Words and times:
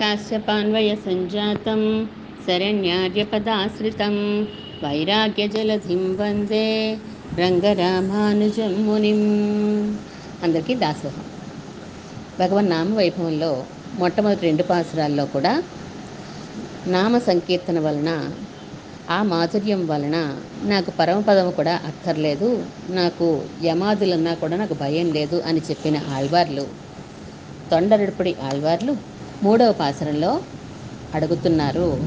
काश्यपान्वयसञ्जातं 0.00 1.82
शरण्यार्यपदाश्रितं 2.46 4.16
వైరాగ్యజలధిం 4.82 6.02
వందే 6.16 6.66
రంగరామానుజం 7.38 8.72
మునిం 8.86 9.20
అందరికీ 10.42 10.74
దాసోహం 10.74 11.26
భగవన్ 12.38 12.70
నామ 12.70 12.88
వైభవంలో 12.94 13.50
మొట్టమొదటి 13.98 14.42
రెండు 14.46 14.62
పాసురాల్లో 14.62 15.24
కూడా 15.26 15.52
నామ 16.86 17.12
సంకీర్తన 17.26 17.78
వలన 17.78 18.10
ఆ 19.10 19.18
మాధుర్యం 19.22 19.82
వలన 19.86 20.16
నాకు 20.64 20.90
పరమపదం 20.98 21.50
కూడా 21.50 21.74
అక్కర్లేదు 21.86 22.48
నాకు 22.90 23.28
యమాదులన్నా 23.64 24.34
కూడా 24.34 24.56
నాకు 24.56 24.74
భయం 24.74 25.10
లేదు 25.12 25.40
అని 25.46 25.62
చెప్పిన 25.70 25.98
ఆళ్వార్లు 26.16 26.66
తొండరడుపుడి 27.72 28.34
ఆళ్వార్లు 28.42 28.94
మూడవ 29.43 29.73
పాసరంలో 29.73 30.41
అడుగుతున్నారు 31.13 31.99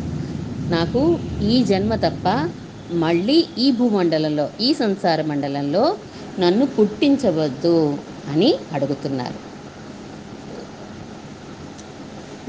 నాకు 0.70 1.18
ఈ 1.42 1.62
జన్మ 1.62 1.96
తప్ప 1.96 2.48
మళ్ళీ 2.96 3.46
ఈ 3.58 3.70
భూమండలంలో 3.70 4.50
ఈ 4.60 4.74
సంసార 4.74 5.22
మండలంలో 5.22 5.96
నన్ను 6.38 6.68
పుట్టించవద్దు 6.76 7.98
అని 8.32 8.58
అడుగుతున్నారు. 8.72 9.38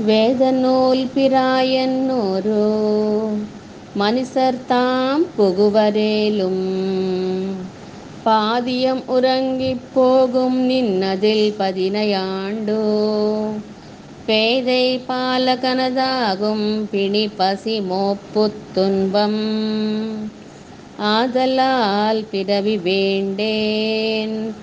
వేదనోల్పిరాయన్నోరు 0.08 2.64
మనిసర్తాం 3.98 5.26
പുകുവരേലും 5.36 6.58
పాదియం 8.26 9.02
ఉరంగిపోగుం 9.10 10.68
నిన్నదిల్ 10.68 11.52
പതിനയാണ്ടോ 11.60 12.82
பதினையாண்டோ 14.19 14.27
பேதை 14.27 14.97
பாலகனதாகும் 15.09 16.89
பிணி 16.91 17.29
பசி 17.29 17.81
மோப்புத் 17.81 18.75
துன்பம் 18.75 19.43
ஆதலால் 20.99 22.25
பிறவி 22.25 22.77
வேண்டேன் 22.77 24.55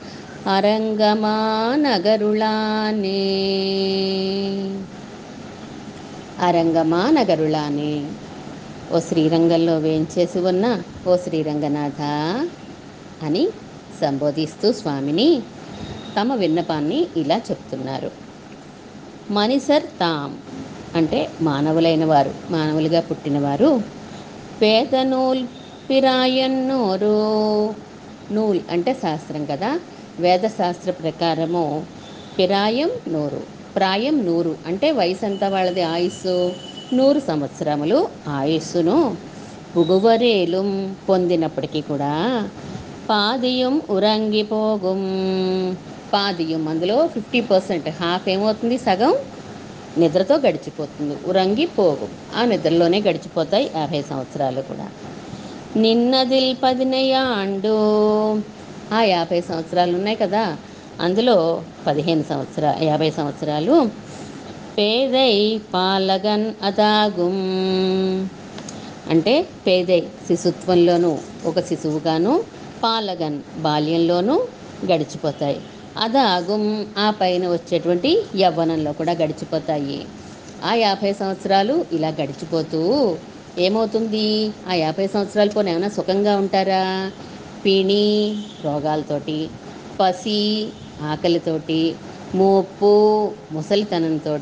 அரங்கமா 0.45 1.38
நகருளானே 1.76 3.22
అరంగమా 6.42 7.09
నగరులానే 7.09 8.02
ఓ 8.92 9.00
శ్రీరంగంలో 9.00 9.80
వేంచేసి 9.80 10.40
ఉన్న 10.40 10.80
ఓ 11.08 11.16
శ్రీరంగనాథ 11.16 12.02
అని 13.23 13.48
సంబోధిస్తూ 14.02 14.72
స్వామిని 14.72 15.42
తమ 16.17 16.36
విన్నపాన్ని 16.36 17.08
ఇలా 17.16 17.38
చెప్తున్నారు 17.38 18.25
మనిసర్ 19.31 19.83
తాం 19.83 20.39
అంటే 20.95 21.29
మానవులైన 21.41 22.05
వారు 22.05 22.35
మానవులుగా 22.51 23.01
పుట్టినవారు. 23.01 23.83
పేద 24.63 24.97
నూల్ 24.97 25.47
పిరాయన్నోరు. 25.91 27.75
నూల్ 28.33 28.61
అంటే 28.71 28.95
శాస్త్రం 28.95 29.45
కదా. 29.45 29.81
వేదశాస్త్ర 30.19 30.91
ప్రకారము 30.91 31.85
పిరాయం 32.39 32.91
నూరు. 33.09 33.41
ప్రాయం 33.77 34.27
నూరు. 34.27 34.57
అంటే 34.67 34.93
వయసు 34.93 35.25
ఎంత 35.25 35.45
వాళ్ళది 35.45 35.83
ఆయుస్సు 35.83 36.53
నూరు 36.93 37.21
సంవత్సరములు 37.21 38.09
ఆయుస్సును 38.29 39.17
పుగువరేలు 39.77 40.89
పొందినప్పటికీ 41.09 41.81
కూడా 41.81 42.49
పాదియం 43.11 43.83
ఉరంగిపోగుం. 43.91 45.07
పాదియం 46.12 46.69
అందులో 46.69 47.07
ఫిఫ్టీ 47.07 47.41
పర్సెంట్ 47.41 47.89
హాఫ్ 47.89 48.29
ఏమవుతుంది? 48.29 48.79
సగం 48.79 49.15
నిద్రతో 49.99 50.37
గడిచిపోతుంది. 50.37 51.17
ఉరంగి 51.27 51.67
పోగు 51.67 52.09
ఆ 52.37 52.45
నిద్రలోనే 52.45 53.01
గడిచిపోతాయి 53.01 53.71
యాభై 53.77 54.03
సంవత్సరాలు 54.03 54.61
కూడా. 54.61 54.89
నిన్నదిల్ 55.77 56.57
పదినయాండు 56.63 57.77
ఆ 58.95 59.03
యాభై 59.03 59.41
సంవత్సరాలు 59.41 59.97
ఉన్నాయి 59.97 60.17
కదా. 60.17 60.57
అందులో 61.01 61.63
పదిహేను 61.86 62.25
సంవత్సర 62.29 62.75
యాభై 62.83 63.11
సంవత్సరాలు 63.11 63.91
పేదై 64.79 65.61
పాలగన్ 65.75 66.55
అదాగుం. 66.63 67.36
అంటే 69.11 69.47
పేదై 69.67 70.01
శిశుత్వంలోనూ 70.01 71.19
ఒక 71.45 71.61
శిశువుగాను 71.61 72.45
పాలగన్ 72.83 73.42
బాల్యంలోనూ 73.59 74.47
గడిచిపోతాయి. 74.85 75.61
అదాగం 75.98 76.62
ఆ 76.98 77.11
పైన 77.11 77.48
వచ్చేటువంటి 77.48 78.11
యవ్వనంలో 78.36 78.92
కూడా 78.92 79.12
గడిచిపోతాయి. 79.12 79.98
ఆ 80.64 80.74
యాభై 80.74 81.12
సంవత్సరాలు 81.12 81.86
ఇలా 81.92 82.08
గడిచిపోతూ 82.08 82.80
ఏమవుతుంది? 83.58 84.27
ఆ 84.68 84.74
యాభై 84.74 85.06
సంవత్సరాలు 85.06 85.51
పోనీ 85.51 85.70
ఏమైనా 85.70 85.89
సుఖంగా 85.89 86.36
ఉంటారా? 86.36 87.11
పిణి 87.64 88.05
రోగాలతోటి 88.64 89.39
పసి 90.01 90.40
ఆకలితోటి 91.02 91.80
మోపు 92.35 92.92
ముసలితనంతో 93.52 94.35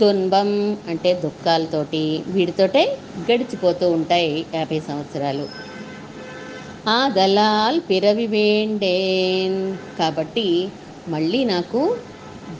తున్బం 0.00 0.48
అంటే 0.88 1.14
దుఃఖాలతోటి 1.14 2.22
వీటితోటే 2.26 2.82
గడిచిపోతూ 3.30 3.90
ఉంటాయి 3.90 4.46
యాభై 4.54 4.80
సంవత్సరాలు. 4.80 5.44
ఆ 6.88 7.08
దళాల్ 7.08 7.80
పిరవి 7.90 8.26
వేండేన్. 8.26 9.76
కాబట్టి 9.98 10.68
మళ్ళీ 11.08 11.44
నాకు 11.44 11.80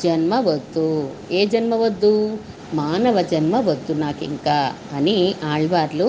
జన్మ 0.02 0.34
వద్దు. 0.40 0.86
ఏ 1.30 1.46
జన్మ 1.46 1.74
వద్దు? 1.74 2.12
మానవ 2.74 3.22
జన్మ 3.22 3.56
వద్దు 3.60 3.92
నాకు 3.92 4.24
ఇంకా 4.24 4.58
అని 4.92 5.34
ఆళ్వార్లు 5.44 6.08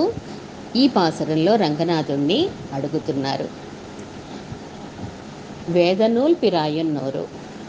ఈ 0.76 0.88
పాసరంలో 0.88 1.56
రంగనాథుణ్ణి 1.56 2.50
అడుగుతున్నారు. 2.74 3.48
వేదనూల్ 5.70 6.36
పిరాయన్నోరు 6.36 7.26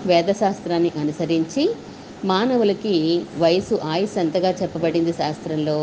వేదశాస్త్రాన్ని 0.06 0.92
అనుసరించి 1.00 1.64
మానవులకి 2.24 2.94
వయసు 3.38 3.80
ఆయుస్ 3.84 4.18
ఎంతగా 4.18 4.50
చెప్పబడింది 4.62 5.12
శాస్త్రంలో 5.12 5.78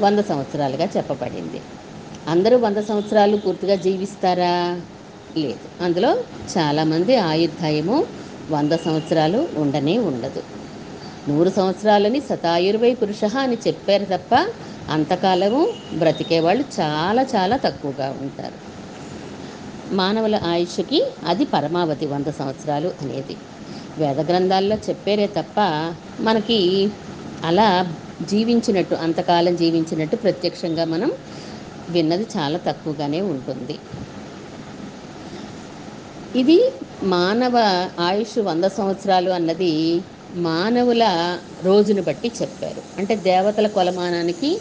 వంద 0.00 0.18
సంవత్సరాలుగా 0.20 0.88
చెప్పబడింది. 0.96 1.60
అందరూ 2.28 2.58
వంద 2.58 2.76
సంవత్సరాలు 2.76 3.36
పూర్తిగా 3.36 3.74
జీవిస్తారా? 3.74 4.80
లేదు. 5.36 5.82
అందులో 5.82 6.16
చాలామంది 6.58 7.16
ఆయుర్దాయము 7.16 8.06
వంద 8.50 8.72
సంవత్సరాలు 8.72 9.48
ఉండనే 9.56 9.98
ఉండదు. 9.98 10.42
నూరు 11.28 11.48
సంవత్సరాలని 11.48 12.20
శతాయుర్వై 12.20 12.94
పురుష 12.94 13.24
అని 13.24 13.58
చెప్పారు 13.66 14.04
తప్ప 14.04 14.46
అంతకాలము 14.90 15.72
బ్రతికేవాళ్ళు 15.92 16.64
చాలా 16.80 17.22
చాలా 17.22 17.56
తక్కువగా 17.56 18.14
ఉంటారు. 18.20 18.58
మానవుల 19.94 20.40
ఆయుష్కి 20.44 21.04
అది 21.26 21.44
పరమావధి 21.44 22.06
వంద 22.06 22.26
సంవత్సరాలు 22.26 22.92
అనేది. 23.02 23.36
వేద 23.98 24.20
గ్రంథాల్లో 24.20 24.76
చెప్పారే 24.76 25.26
తప్ప 25.26 25.58
మనకి 26.20 26.90
అలా 27.44 27.94
జీవించినట్టు 28.22 28.94
అంతకాలం 28.94 29.56
జీవించినట్టు 29.56 30.16
ప్రత్యక్షంగా 30.16 30.84
మనం 30.84 31.12
విన్నది 31.90 32.26
చాలా 32.36 32.58
తక్కువగానే 32.66 33.20
ఉంటుంది. 33.20 33.78
ఇది 36.36 36.72
మానవ 37.02 37.56
ఆయుష్ 38.00 38.38
వంద 38.38 38.64
సంవత్సరాలు 38.64 39.30
అన్నది 39.30 40.02
మానవుల 40.36 41.04
రోజును 41.64 42.02
బట్టి 42.02 42.32
చెప్పారు. 42.42 42.82
అంటే 42.98 43.16
దేవతల 43.16 43.66
కొలమానానికి 43.66 44.60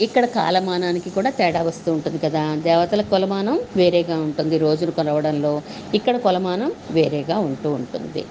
ఇక్కడ 0.00 0.24
కాలమానానికి 0.24 1.10
కూడా 1.10 1.30
తేడా 1.30 1.62
వస్తూ 1.62 1.92
ఉంటుంది 1.92 2.18
కదా. 2.18 2.54
దేవతల 2.54 3.02
కొలమానం 3.02 3.60
వేరేగా 3.76 4.16
ఉంటుంది 4.16 4.58
రోజును 4.58 4.90
కొలవడంలో. 4.90 5.62
ఇక్కడ 5.94 6.16
కొలమానం 6.16 6.72
వేరేగా 6.90 7.38
ఉంటూ 7.38 7.70
ఉంటుంది. 7.70 8.24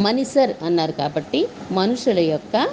మనిసర్ 0.00 0.52
అన్నారు 0.64 0.92
కాబట్టి 0.92 1.48
మనుషుల 1.70 2.18
యొక్క 2.18 2.68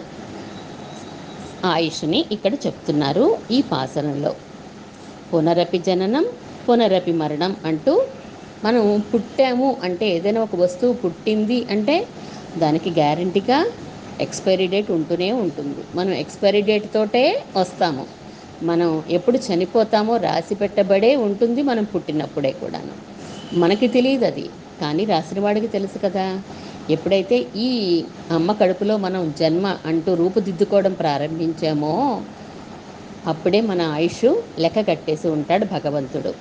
ఆయుష్ని 1.66 2.26
ఇక్కడ 2.32 2.54
చెప్తున్నారు 2.54 3.38
ఈ 3.52 3.62
పాసనంలో. 3.62 4.36
పునరపి 5.34 5.80
జననం 5.80 6.26
పునరపి 6.70 7.12
మరణం 7.12 7.56
అంటూ 7.66 7.94
మనం 8.64 9.04
పుట్టాము 9.14 9.78
అంటే 9.84 10.10
ఏదైనా 10.10 10.42
ఒక 10.42 10.56
వస్తువు 10.56 10.94
పుట్టింది 10.94 11.66
అంటే 11.72 11.96
దానికి 12.58 12.90
గ్యారంటీగా 12.90 13.58
ఎక్స్పైరీ 14.22 14.68
డేట్ 14.68 14.92
ఉంటూనే 14.92 15.32
ఉంటుంది. 15.32 15.82
మనం 15.96 16.14
ఎక్స్పైరీ 16.14 16.62
డేట్ 16.62 16.94
తోటే 16.94 17.24
వస్తాము. 17.58 18.06
మనం 18.64 19.04
ఎప్పుడు 19.10 19.40
చనిపోతామో 19.48 20.18
రాసి 20.18 20.56
పెట్టబడే 20.56 21.16
ఉంటుంది 21.16 21.62
మనం 21.62 21.84
పుట్టినప్పుడే 21.84 22.52
కూడాను. 22.52 22.94
మనకి 23.60 23.88
తెలియదు 23.88 24.26
అది. 24.26 24.46
కానీ 24.82 25.06
రాసిన 25.06 25.40
వాడికి 25.40 25.68
తెలుసు 25.68 25.98
కదా. 25.98 26.26
ఎప్పుడైతే 26.90 27.46
ఈ 27.56 27.70
అమ్మ 28.32 28.52
కడుపులో 28.52 28.98
మనం 28.98 29.36
జన్మ 29.40 29.78
అంటూ 29.86 30.14
రూపుదిద్దుకోవడం 30.14 30.94
ప్రారంభించామో 30.94 31.94
అప్పుడే 33.28 33.62
మన 33.62 33.82
ఆయుష్ 33.82 34.42
లెక్క 34.60 34.82
కట్టేసి 34.82 35.28
ఉంటాడు 35.28 35.66
భగవంతుడు. 35.66 36.34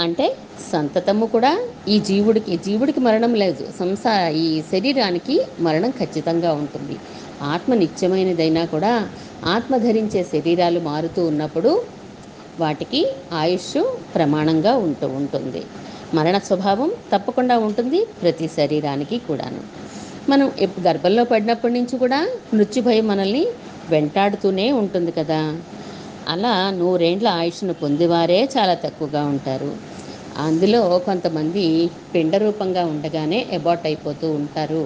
అంటే 0.00 0.36
సంతతము 0.72 1.26
కూడా 1.26 1.68
ఈ 1.88 2.00
జీవుడికి 2.00 2.56
జీవుడికి 2.56 3.00
మరణం 3.00 3.34
లేదు. 3.34 3.68
సంసా 3.78 4.28
ఈ 4.28 4.62
శరీరానికి 4.62 5.46
మరణం 5.60 5.90
ఖచ్చితంగా 5.90 6.52
ఉంటుంది. 6.52 6.96
ఆత్మ 7.42 7.74
నిత్యమైనదైనా 7.74 8.64
కూడా 8.64 9.08
ఆత్మ 9.44 9.76
ధరించే 9.76 10.24
శరీరాలు 10.24 10.80
మారుతూ 10.80 11.26
ఉన్నప్పుడు 11.26 11.84
వాటికి 12.60 13.12
ఆయుష్ 13.32 13.82
ప్రమాణంగా 14.14 14.76
ఉంటూ 14.76 15.08
ఉంటుంది. 15.08 15.62
మరణ 16.14 16.38
స్వభావం 16.38 16.90
తప్పకుండా 17.12 17.58
ఉంటుంది 17.58 18.06
ప్రతి 18.22 18.48
శరీరానికి 18.48 19.18
కూడాను. 19.18 19.62
మనం 20.30 20.52
గర్భంలో 20.80 21.24
పడినప్పటి 21.24 21.72
నుంచి 21.72 21.98
కూడా 21.98 22.28
మృత్యు 22.54 22.82
భయం 22.82 23.06
మనల్ని 23.06 23.46
వెంటాడుతూనే 23.90 24.72
ఉంటుంది 24.72 25.12
కదా. 25.12 25.40
అలా 26.28 26.70
నూరేండ్ల 26.70 27.28
ఆయుష్ను 27.38 27.74
పొందేవారే 27.74 28.48
చాలా 28.56 28.74
తక్కువగా 28.74 29.24
ఉంటారు. 29.24 29.70
అందులో 30.38 30.98
కొంతమంది 30.98 31.64
పిండ 32.14 32.36
రూపంగా 32.36 32.84
ఉండగానే 32.84 33.46
అబార్ట్ 33.52 33.86
అయిపోతూ 33.86 34.30
ఉంటారు. 34.32 34.82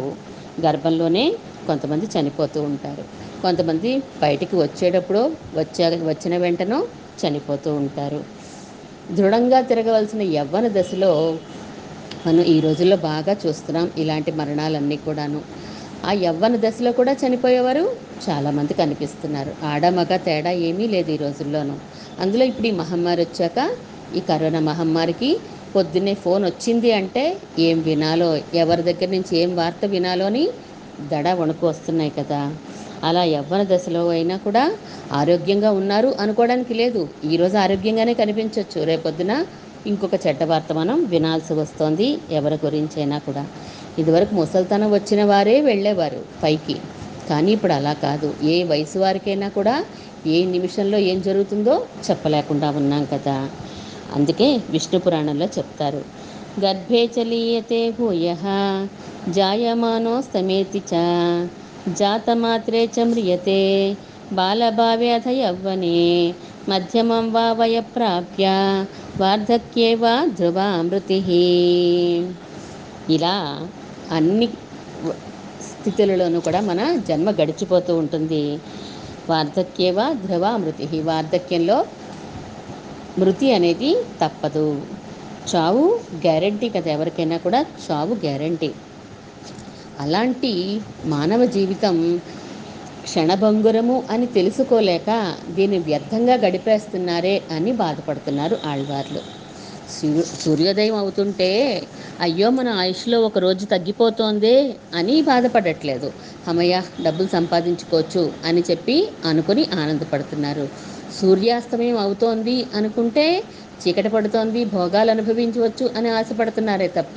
గర్భంలోనే 0.61 1.25
కొంతమంది 1.67 2.07
చనిపోతూ 2.07 2.63
ఉంటారు. 2.63 3.05
కొంతమంది 3.43 3.91
బయటికి 4.23 4.57
వచ్చేటప్పుడు 4.57 5.23
వచ్చే 5.55 6.01
వచ్చిన 6.03 6.37
వెంటనో 6.37 6.79
చనిపోతూ 7.21 7.75
ఉంటారు. 7.75 8.21
దృఢంగా 9.11 9.61
తిరగవలసిన 9.61 10.23
యవ్వన 10.23 10.69
దశలో 10.69 11.13
మనం 12.27 12.45
ఈ 12.45 12.61
రోజుల్లో 12.61 12.97
బాగా 12.97 13.37
చూస్తున్నాం 13.47 13.91
ఇలాంటి 13.99 14.33
మరణాలన్నీ 14.33 14.97
కూడాను. 14.97 15.41
ఆ 16.07 16.13
యవ్వన 16.13 16.57
దశలో 16.57 16.93
కూడా 16.93 17.13
చనిపోయేవారు 17.13 17.85
చాలామంది 18.29 18.75
కనిపిస్తున్నారు. 18.75 19.53
ఆడ 19.65 19.87
మగ 19.89 20.17
తేడా 20.17 20.51
ఏమీ 20.69 20.87
లేదు 20.87 21.11
ఈ 21.11 21.17
రోజుల్లోనూ. 21.17 21.75
అందులో 22.21 22.45
ఇప్పుడు 22.45 22.67
ఈ 22.67 22.71
మహమ్మారి 22.71 23.21
వచ్చాక 23.21 23.59
ఈ 24.17 24.21
కరోనా 24.21 24.61
మహమ్మారికి 24.61 25.31
పొద్దున్నే 25.75 26.15
ఫోన్ 26.15 26.45
వచ్చింది 26.45 26.93
అంటే 26.93 27.25
ఏం 27.59 27.83
వినాలో 27.83 28.29
ఎవరి 28.55 28.83
దగ్గర 28.83 29.09
నుంచి 29.09 29.33
ఏం 29.39 29.51
వార్త 29.57 29.85
వినాలో 29.87 30.27
అని 30.27 30.45
దడ 31.11 31.29
వణుకు 31.33 31.67
వస్తున్నాయి 31.67 32.11
కదా. 32.11 32.41
అలా 33.05 33.25
యవ్వన 33.25 33.63
దశలో 33.63 34.09
అయినా 34.09 34.37
కూడా 34.37 34.63
ఆరోగ్యంగా 35.13 35.71
ఉన్నారు 35.71 36.15
అనుకోవడానికి 36.21 36.75
లేదు. 36.75 37.03
ఈరోజు 37.25 37.57
ఆరోగ్యంగానే 37.57 38.15
కనిపించవచ్చు 38.15 38.85
రేపొద్దున 38.85 39.33
ఇంకొక 39.87 40.15
చెడ్డ 40.25 40.43
వార్త 40.45 40.73
మనం 40.73 41.05
వినాల్సి 41.05 41.53
వస్తోంది. 41.55 42.07
ఎవరి 42.31 42.59
గురించైనా 42.65 43.19
కూడా. 43.19 43.45
ఇదివరకు 43.99 44.35
ముసల్తనం 44.35 44.91
వచ్చిన 44.93 45.25
వారే 45.25 45.61
వెళ్ళేవారు 45.61 46.21
పైకి. 46.43 46.77
కానీ 47.29 47.51
ఇప్పుడు 47.53 47.73
అలా 47.73 47.93
కాదు. 48.03 48.29
ఏ 48.45 48.57
వయసు 48.65 48.99
వారికైనా 48.99 49.49
కూడా 49.51 49.75
ఏ 50.27 50.45
నిమిషంలో 50.47 50.99
ఏం 51.11 51.19
జరుగుతుందో 51.23 51.75
చెప్పలేకుండా 52.07 52.71
ఉన్నాం 52.73 53.05
కదా. 53.13 53.37
అందుకే 54.15 54.49
విష్ణు 54.71 54.99
పురాణంలో 54.99 55.47
చెప్తారు. 55.57 56.03
గర్భే 56.61 57.11
చలీయతే 57.15 57.81
భూయ 57.91 58.27
జాయమానోస్తమేతి 59.31 60.83
చ 60.91 61.03
జాతమాత్రే 61.93 62.83
చ 62.95 63.05
మ్రియతే 63.05 63.61
బాలభావే 64.33 65.11
యవ్వనే 65.41 65.99
మధ్యమం 66.69 67.33
వా 67.33 67.53
వయ 67.53 67.81
ప్రాప్య 67.95 68.47
వార్ధక్యే 69.21 69.95
వా 69.95 70.27
ధ్రువామృతి 70.39 71.19
ఇలా 73.11 73.35
అన్ని 74.11 74.49
స్థితులలోనూ 75.63 76.41
కూడా 76.41 76.61
మన 76.61 76.81
జన్మ 77.09 77.31
గడిచిపోతూ 77.31 77.93
ఉంటుంది. 77.97 78.43
వార్ధక్యేవా 79.31 80.13
ధ్రువామృతి 80.25 81.01
వార్ధక్యంలో 81.01 81.79
మృతి 83.19 83.49
అనేది 83.53 83.91
తప్పదు. 84.23 84.67
చావు 85.51 85.85
గ్యారంటీ 86.17 86.69
కదా 86.69 86.91
ఎవరికైనా 86.91 87.37
కూడా. 87.37 87.61
చావు 87.85 88.15
గ్యారంటీ. 88.15 88.71
అలాంటి 90.01 90.53
మానవ 91.05 91.45
జీవితం 91.57 91.97
క్షణభంగురము 93.07 93.97
అని 94.11 94.27
తెలుసుకోలేక 94.37 95.11
దీన్ని 95.57 95.81
వ్యర్థంగా 95.89 96.37
గడిపేస్తున్నారే 96.45 97.35
అని 97.57 97.73
బాధపడుతున్నారు 97.81 98.57
ఆళ్వార్లు. 98.67 99.21
సూర్య 99.91 100.23
సూర్యోదయం 100.41 100.95
అవుతుంటే 101.01 101.49
అయ్యో 102.21 102.49
మన 102.51 102.69
ఆయుష్లో 102.81 103.19
ఒక 103.29 103.39
రోజు 103.39 103.65
తగ్గిపోతోందే 103.67 104.55
అని 104.95 105.17
బాధపడట్లేదు. 105.29 106.09
అమ్మయ్య 106.47 106.75
డబ్బులు 107.05 107.29
సంపాదించుకోవచ్చు 107.37 108.23
అని 108.45 108.63
చెప్పి 108.71 108.97
అనుకుని 109.31 109.65
ఆనందపడుతున్నారు. 109.77 110.65
సూర్యాస్తమయం 111.19 111.97
అవుతోంది 111.99 112.57
అనుకుంటే 112.75 113.27
చీకటి 113.81 114.09
పడుతోంది 114.09 114.65
భోగాలు 114.67 115.11
అనుభవించవచ్చు 115.11 115.91
అని 115.97 116.09
ఆశపడుతున్నారే 116.11 116.89
తప్ప 116.97 117.17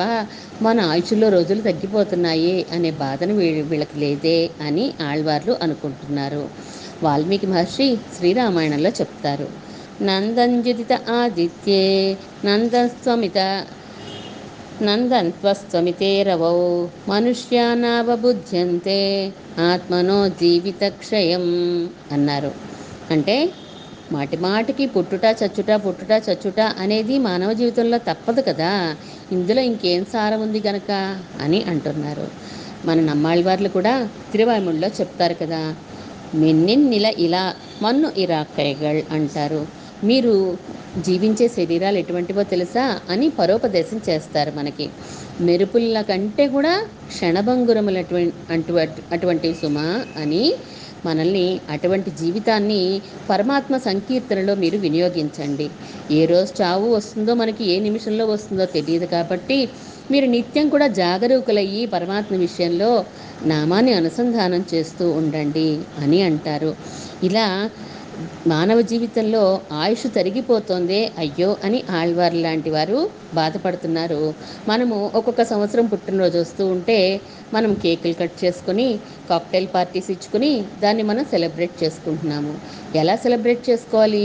మన 0.61 0.79
ఆయుషుల్లో 0.91 1.29
రోజులు 1.29 1.61
తగ్గిపోతున్నాయి 1.61 2.65
అనే 2.71 2.91
బాధను 3.01 3.33
వీళ్ళకి 3.69 3.99
లేదే 3.99 4.37
అని 4.61 4.85
ఆళ్వార్లు 5.01 5.55
అనుకుంటున్నారు. 5.61 6.43
వాల్మీకి 7.03 7.47
మహర్షి 7.47 7.87
శ్రీరామాయణంలో 8.17 8.89
చెప్తారు. 8.99 9.47
నందంజుదిత 10.01 10.93
ఆదిత్యే 11.11 11.83
నందస్వమిత 12.45 13.39
నందన్త్వస్త్వమితే 14.81 16.23
రవౌ 16.23 16.57
మనుష్యానావబుధ్యంతే 17.09 18.99
ఆత్మనో 19.61 20.29
జీవితక్షయం 20.41 21.45
అన్నారు. 22.11 22.51
అంటే 23.11 23.35
మాటిమాటికి 24.11 24.85
పుట్టుట 24.85 25.25
చచ్చుట 25.25 25.71
పుట్టుట 25.71 26.21
చచ్చుట 26.29 26.59
అనేది 26.59 27.17
మానవ 27.17 27.53
జీవితంలో 27.53 27.97
తప్పదు 27.97 28.41
కదా. 28.41 28.95
ఇందులో 29.31 29.61
ఇంకేం 29.61 30.05
సారం 30.05 30.41
ఉంది 30.41 30.63
గనక? 30.67 30.91
అని 31.41 31.63
అంటున్నారు. 31.63 32.27
మన 32.85 32.99
నమ్మాళ్ళవార్లు 32.99 33.69
కూడా 33.69 34.09
తిరువాయిముడిలో 34.31 34.87
చెప్తారు 34.87 35.33
కదా. 35.33 35.75
మెన్నిన్నిల 36.35 37.05
ఇలా 37.17 37.55
మన్ను 37.81 38.11
ఇరాక్కైగళ్ 38.17 39.01
అంటారు. 39.11 39.67
మీరు 40.03 40.57
జీవించే 40.97 41.47
శరీరాలు 41.47 41.97
ఎటువంటివో 41.97 42.43
తెలుసా? 42.43 42.99
అని 43.09 43.29
పరోపదేశం 43.29 44.01
చేస్తారు 44.09 44.51
మనకి. 44.55 44.89
మెరుపుల 45.41 46.01
కంటే 46.01 46.47
కూడా 46.47 46.85
క్షణభంగురములు 47.07 47.97
అటువంటి 47.97 48.53
అటువంటి 48.53 49.01
అటువంటి 49.11 49.53
సుమ 49.53 49.77
అని 50.17 50.53
మనల్ని 51.05 51.59
అటువంటి 51.69 52.09
జీవితాన్ని 52.21 52.81
పరమాత్మ 53.29 53.77
సంకీర్తనలో 53.77 54.55
మీరు 54.55 54.77
వినియోగించండి. 54.77 55.67
ఏ 56.11 56.25
రోజు 56.25 56.61
చావు 56.61 56.87
వస్తుందో 56.95 57.33
మనకి 57.33 57.63
ఏ 57.73 57.79
నిమిషంలో 57.79 58.25
వస్తుందో 58.25 58.65
తెలియదు 58.65 59.05
కాబట్టి 59.05 59.59
మీరు 60.11 60.25
నిత్యం 60.25 60.69
కూడా 60.69 60.87
జాగరూకులయ్యి 61.01 61.85
పరమాత్మ 61.85 62.35
విషయంలో 62.35 62.91
నామాన్ని 63.45 63.93
అనుసంధానం 63.93 64.65
చేస్తూ 64.73 65.09
ఉండండి 65.11 65.69
అని 65.97 66.21
అంటారు. 66.21 66.71
ఇలా 67.23 67.47
మానవ 68.47 68.81
జీవితంలో 68.81 69.43
ఆయుష్ 69.73 70.05
తరిగిపోతోందే 70.15 71.11
అయ్యో 71.17 71.57
అని 71.63 71.83
ఆళ్వార్ 71.89 72.35
లాంటి 72.35 72.69
వారు 72.69 72.97
బాధపడుతున్నారు. 73.33 74.21
మనము 74.67 75.11
ఒక్కొక్క 75.15 75.43
సంవత్సరం 75.43 75.85
పుట్టినరోజు 75.85 76.37
వస్తూ 76.37 76.65
ఉంటే 76.65 76.97
మనం 77.53 77.73
కేకులు 77.73 78.13
కట్ 78.13 78.45
చేసుకొని 78.45 78.99
కాక్టైల్ 79.29 79.67
పార్టీస్ 79.75 80.11
ఇచ్చుకొని 80.11 80.51
దాన్ని 80.83 81.03
మనం 81.03 81.25
సెలబ్రేట్ 81.25 81.83
చేసుకుంటున్నాము. 81.83 82.53
ఎలా 82.95 83.15
సెలబ్రేట్ 83.15 83.69
చేసుకోవాలి? 83.69 84.23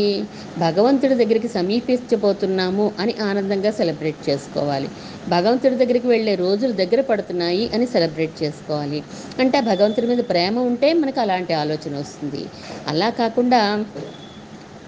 భగవంతుడి 0.59 1.15
దగ్గరికి 1.15 1.49
సమీపించబోతున్నాము 1.49 2.93
అని 3.01 3.15
ఆనందంగా 3.23 3.71
సెలబ్రేట్ 3.71 4.31
చేసుకోవాలి. 4.31 4.89
భగవంతుడి 5.29 5.77
దగ్గరికి 5.77 6.07
వెళ్ళే 6.07 6.35
రోజులు 6.35 6.73
దగ్గర 6.73 7.01
పడుతున్నాయి 7.01 7.71
అని 7.75 7.87
సెలబ్రేట్ 7.87 8.43
చేసుకోవాలి. 8.43 9.05
అంటే 9.41 9.59
ఆ 9.59 9.61
భగవంతుడి 9.61 10.07
మీద 10.07 10.19
ప్రేమ 10.19 10.59
ఉంటే 10.59 10.93
మనకు 10.93 11.21
అలాంటి 11.21 11.53
ఆలోచన 11.53 11.99
వస్తుంది. 11.99 12.45
అలా 12.89 13.11
కాకుండా 13.11 13.85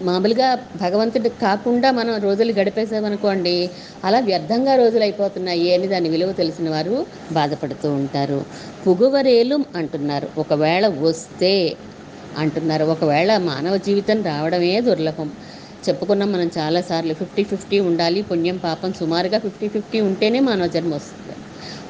మామూలుగా 0.03 0.59
భగవంతుడి 0.81 1.29
కాకుండా 1.29 1.91
మనం 1.91 2.19
రోజులు 2.19 2.53
గడిపేసామనుకోండి 2.53 3.71
అలా 4.05 4.21
వ్యర్థంగా 4.21 4.75
రోజులు 4.75 5.03
అయిపోతున్నాయి 5.03 5.75
అని 5.75 5.87
దాని 5.87 6.09
విలువ 6.09 6.33
తెలిసిన 6.33 6.71
వారు 6.71 7.07
బాధపడుతూ 7.33 7.93
ఉంటారు. 7.93 8.45
పుగువరేలు 8.87 9.65
అంటున్నారు. 9.77 10.29
ఒకవేళ 10.39 10.87
వస్తే 10.87 11.77
అంటున్నారు. 12.39 12.85
ఒకవేళ 12.85 13.39
మానవ 13.39 13.77
జీవితం 13.77 14.23
రావడమే 14.23 14.81
దుర్లభం. 14.81 15.33
చెప్పుకున్నాం 15.89 16.33
మనం 16.33 16.51
చాలాసార్లు 16.59 17.15
ఫిఫ్టీ 17.15 17.43
ఫిఫ్టీ 17.43 17.81
ఉండాలి 17.81 18.23
పుణ్యం 18.23 18.57
పాపం 18.57 18.93
సుమారుగా 18.93 19.39
ఫిఫ్టీ 19.39 19.69
ఫిఫ్టీ 19.69 20.01
ఉంటేనే 20.01 20.41
మానవ 20.41 20.67
జన్మ 20.67 20.95
వస్తుంది. 20.95 21.37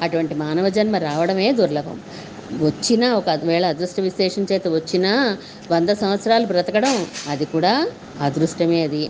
అటువంటి 0.01 0.35
మానవ 0.35 0.69
జన్మ 0.69 0.95
రావడమే 0.95 1.51
దుర్లభం. 1.51 2.01
వచ్చినా 2.61 3.15
ఒకవేళ 3.15 3.65
అదృష్ట 3.65 3.99
విశేషం 3.99 4.47
చేత 4.51 4.67
వచ్చినా 4.67 5.11
వంద 5.71 5.89
సంవత్సరాలు 5.89 6.45
బ్రతకడం 6.45 6.95
అది 7.27 7.45
కూడా 7.45 7.73
అదృష్టమే 8.21 8.83
అది. 8.83 9.01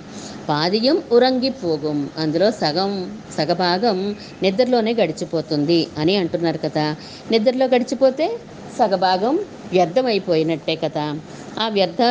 పాదియం 0.50 1.03
ఉరంగిపోగుం 1.12 2.10
అందులో 2.17 2.51
సగం 2.51 2.91
సగభాగం 3.38 3.98
నిద్రలోనే 4.44 4.94
గడిచిపోతుంది 4.94 5.88
అని 5.98 6.15
అంటున్నారు 6.15 6.58
కదా. 6.58 6.86
నిద్రలో 7.32 7.65
గడిచిపోతే 7.65 8.27
సగభాగం 8.77 9.36
వ్యర్థమైపోయినట్టే 9.72 10.75
కదా. 10.75 11.06
ఆ 11.60 11.70
వ్యర్థ 11.70 12.01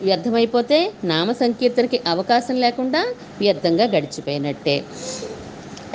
వ్యర్థమైపోతే 0.00 0.78
నామ 1.04 1.32
సంకీర్తనకి 1.32 2.00
అవకాశం 2.06 2.54
లేకుండా 2.54 3.02
వ్యర్థంగా 3.40 3.84
గడిచిపోయినట్టే. 3.84 4.76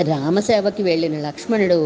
రామసేవకి 0.08 0.84
వెళ్ళిన 0.84 1.20
లక్ష్మణుడు 1.20 1.80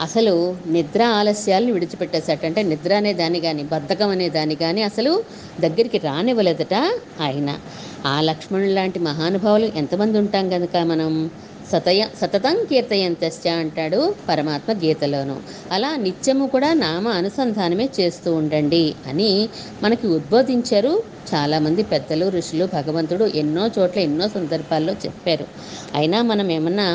అసలు 0.00 0.34
నిద్ర 0.66 1.02
ఆలస్యాలను 1.18 1.72
విడిచిపెట్టేశాట. 1.72 2.44
అంటే 2.44 2.62
నిద్ర 2.62 2.94
అనే 2.94 3.12
దాని 3.12 3.40
కానీ 3.40 3.62
బద్ధకం 3.62 4.08
అనే 4.08 4.28
దాన్ని 4.28 4.54
కానీ 4.54 4.82
అసలు 4.82 5.12
దగ్గరికి 5.60 5.98
రానివ్వలేదట 5.98 6.74
ఆయన. 7.20 7.50
ఆ 8.06 8.20
లక్ష్మణుడు 8.20 8.70
లాంటి 8.70 8.98
మహానుభావులు 8.98 9.64
ఎంతమంది 9.76 10.18
ఉంటాం 10.18 10.48
కనుక 10.48 10.76
మనం? 10.76 11.12
సతయ 11.72 12.06
సతతం 12.20 12.66
కీర్తయంతశ్చ 12.68 13.48
అంటాడు 13.48 14.14
పరమాత్మ 14.28 14.72
గీతలోను. 14.72 15.36
అలా 15.72 15.96
నిత్యము 15.96 16.46
కూడా 16.46 16.72
నామ 16.74 17.08
అనుసంధానమే 17.08 17.88
చేస్తూ 18.00 18.34
ఉండండి 18.34 18.94
అని 19.06 19.48
మనకి 19.82 20.06
ఉద్బోధించారు 20.06 21.02
చాలామంది 21.34 21.82
పెద్దలు 21.82 22.28
ఋషులు 22.28 22.64
భగవంతుడు 22.72 23.24
ఎన్నో 23.34 23.70
చోట్ల 23.78 24.00
ఎన్నో 24.00 24.28
సందర్భాల్లో 24.28 24.92
చెప్పారు. 24.92 25.46
అయినా 25.94 26.22
మనం 26.22 26.50
ఏమన్నా 26.50 26.88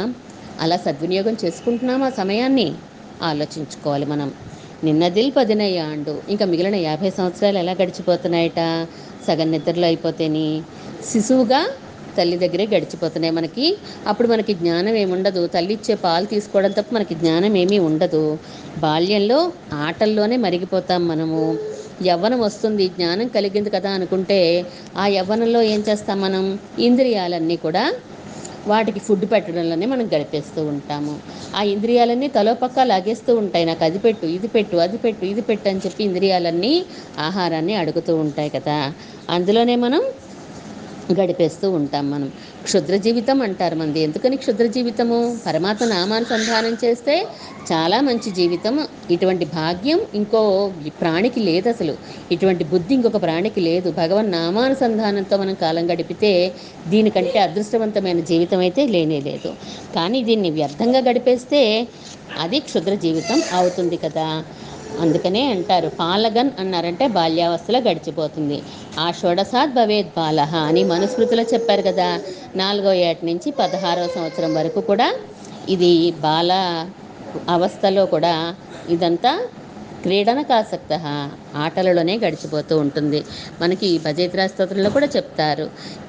అలా 0.61 0.77
సద్వినియోగం 0.77 1.37
చేసుకుంటున్నామా 1.45 2.09
సమయాన్ని? 2.09 2.67
ఆలోచించుకోవాలి 3.23 4.05
మనం. 4.05 4.33
నిన్నదిల్ 4.83 5.31
పదినయ్యాండు 5.37 6.21
ఇంకా 6.29 6.45
మిగిలిన 6.45 6.75
యాభై 6.75 7.09
సంవత్సరాలు 7.09 7.57
ఎలా 7.57 7.71
గడిచిపోతున్నాయట? 7.71 8.87
సగం 9.27 9.51
నిద్రలో 9.51 9.85
అయిపోతేని. 9.85 10.61
శిశువుగా 11.11 11.67
తల్లి 12.17 12.37
దగ్గరే 12.37 12.67
గడిచిపోతున్నాయి 12.67 13.33
మనకి. 13.33 13.77
అప్పుడు 14.07 14.27
మనకి 14.27 14.53
జ్ఞానం 14.53 14.95
ఏముండదు. 14.95 15.47
తల్లి 15.47 15.73
ఇచ్చే 15.73 15.95
పాలు 15.95 16.25
తీసుకోవడం 16.25 16.71
తప్ప 16.71 16.93
మనకి 16.93 17.15
జ్ఞానం 17.15 17.57
ఏమీ 17.57 17.79
ఉండదు. 17.79 18.37
బాల్యంలో 18.77 19.51
ఆటల్లోనే 19.73 20.37
మరిగిపోతాం 20.37 21.07
మనము. 21.07 21.57
యవ్వనం 22.05 22.39
వస్తుంది. 22.39 22.87
జ్ఞానం 22.87 23.27
కలిగింది 23.27 23.69
కదా 23.69 23.89
అనుకుంటే 23.89 24.65
ఆ 24.97 25.07
యవ్వనంలో 25.07 25.61
ఏం 25.61 25.83
చేస్తాం 25.89 26.21
మనం? 26.21 26.59
ఇంద్రియాలన్నీ 26.79 27.55
కూడా 27.55 27.93
వాటికి 28.67 28.99
ఫుడ్ 28.99 29.25
పెట్టడంలోనే 29.31 29.85
మనం 29.85 30.05
గడిపేస్తూ 30.07 30.65
ఉంటాము. 30.65 31.19
ఆ 31.55 31.63
ఇంద్రియాలన్నీ 31.63 32.27
తలోపక్క 32.27 32.79
లాగేస్తూ 32.79 33.35
ఉంటాయి. 33.35 33.65
నాకు 33.65 33.83
అది 33.83 33.99
పెట్టు 33.99 34.25
ఇది 34.25 34.47
పెట్టు 34.47 34.75
అది 34.77 34.97
పెట్టు 34.97 35.25
ఇది 35.25 35.41
పెట్టు 35.41 35.69
అని 35.69 35.79
చెప్పి 35.79 36.03
ఇంద్రియాలన్నీ 36.03 36.85
ఆహారాన్ని 37.19 37.75
అడుగుతూ 37.75 38.15
ఉంటాయి 38.15 38.49
కదా. 38.49 38.93
అందులోనే 39.29 39.75
మనం 39.75 40.01
గడిపేస్తూ 41.11 41.71
ఉంటాం 41.71 42.11
మనం. 42.11 42.27
క్షుద్ర 42.63 42.95
జీవితం 42.95 43.41
అంటారు 43.41 43.75
మనది 43.75 43.99
ఎందుకని 43.99 44.37
క్షుద్ర 44.37 44.65
జీవితము? 44.65 45.37
పరమాత్మ 45.45 45.85
నామానుసంధానం 45.85 46.77
చేస్తే 46.83 47.15
చాలా 47.71 48.01
మంచి 48.01 48.31
జీవితం. 48.31 48.75
ఇటువంటి 49.11 49.45
భాగ్యం 49.55 49.99
ఇంకో 50.15 50.41
ప్రాణికి 51.01 51.39
లేదు 51.39 51.69
అసలు. 51.69 51.93
ఇటువంటి 52.31 52.63
బుద్ధి 52.63 52.93
ఇంకొక 52.93 53.21
ప్రాణికి 53.21 53.61
లేదు. 53.61 53.91
భగవన్ 53.91 54.31
నామానుసంధానంతో 54.31 55.37
మనం 55.37 55.53
కాలం 55.53 55.89
గడిపితే 55.91 56.31
దీనికంటే 56.87 57.39
అదృష్టవంతమైన 57.39 58.19
జీవితం 58.19 58.59
అయితే 58.59 58.85
లేనే 58.87 59.19
లేదు. 59.19 59.51
కానీ 59.95 60.23
దీన్ని 60.23 60.51
వ్యర్థంగా 60.51 60.99
గడిపేస్తే 60.99 61.87
అది 62.37 62.59
క్షుద్ర 62.59 62.93
జీవితం 62.95 63.43
అవుతుంది 63.51 63.97
కదా. 63.97 64.27
అందుకనే 65.01 65.51
అంటారు. 65.51 65.91
పాలగన్ 65.99 66.51
అన్నారంటే 66.59 67.07
బాల్యావస్థలో 67.07 67.79
గడిచిపోతుంది. 67.79 68.57
ఆ 68.99 69.11
షోడసాద్ 69.11 69.73
భవేద్ 69.73 70.11
బాలహ 70.17 70.55
అని 70.69 70.83
మనుస్మృతిలో 70.83 71.43
చెప్పారు 71.43 71.81
కదా. 71.81 72.09
నాలుగో 72.55 72.93
ఏట 72.93 73.17
నుంచి 73.25 73.51
పదహారవ 73.51 74.07
సంవత్సరం 74.07 74.53
వరకు 74.53 74.81
కూడా 74.81 75.07
ఇది 75.69 75.91
బాల 76.11 76.51
అవస్థలో 77.49 78.05
కూడా 78.05 78.55
ఇదంతా 78.89 79.31
క్రీడనకు 80.03 80.53
ఆసక్త 80.53 80.93
ఆటలలోనే 81.63 82.15
గడిచిపోతూ 82.23 82.73
ఉంటుంది. 82.77 83.19
మనకి 83.61 83.89
భజేత్రా 84.05 84.45
స్తోత్రంలో 84.47 84.89
కూడా 84.89 85.07
చెప్తారు. 85.15 85.65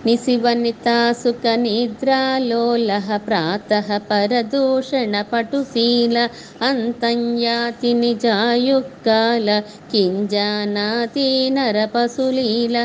నిశివనిత 0.07 0.89
సుఖ 1.23 1.45
నిద్రాలోలహ 1.65 3.17
ప్రాత 3.27 3.71
పరదూషణ 4.11 5.15
పటుశీల 5.33 6.17
అంతంయాతి 6.63 7.93
నిజాయుక్కాల 8.03 9.49
కింజానాతి 9.93 11.29
నరపసులీల 11.51 12.77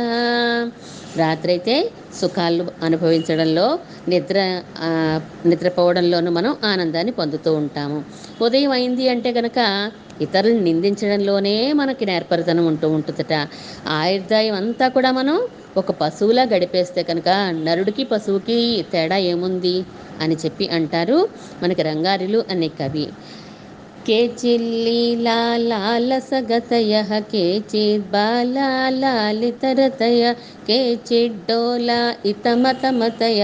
రాత్రైతే 1.17 1.75
సుఖాలు 2.19 2.65
అనుభవించడంలో 2.83 3.65
నిద్ర 4.07 4.37
నిద్రపోవడంలోనూ 5.45 6.29
మనం 6.31 6.51
ఆనందాన్ని 6.63 7.11
పొందుతూ 7.11 7.49
ఉంటాము. 7.53 7.97
ఉదయం 8.41 8.71
అయింది 8.71 9.05
అంటే 9.09 9.29
కనుక 9.33 9.59
ఇతరులను 10.21 10.61
నిందించడంలోనే 10.61 11.55
మనకి 11.73 12.05
నేర్పరితనం 12.05 12.65
ఉంటూ 12.65 12.87
ఉంటుందట. 12.89 13.33
ఆయుర్దాయం 13.97 14.55
అంతా 14.61 14.87
కూడా 14.87 15.11
మనం 15.11 15.37
ఒక 15.77 15.91
పశువులా 16.01 16.43
గడిపేస్తే 16.53 17.03
కనుక 17.03 17.29
నరుడికి 17.65 18.03
పశువుకి 18.03 18.59
తేడా 18.93 19.17
ఏముంది 19.31 19.75
అని 20.21 20.35
చెప్పి 20.35 20.67
అంటారు 20.77 21.17
మనకి 21.63 21.81
రంగారిలు 21.81 22.39
అనే 22.51 22.69
కవి. 22.79 23.05
కేచిల్లీలాలసగతయ 24.07 24.93
కేచిద్బాలాలితరతయ 27.31 27.81
కేచిడ్డోలా 30.67 31.99
ఇతమతమతయ 32.25 33.41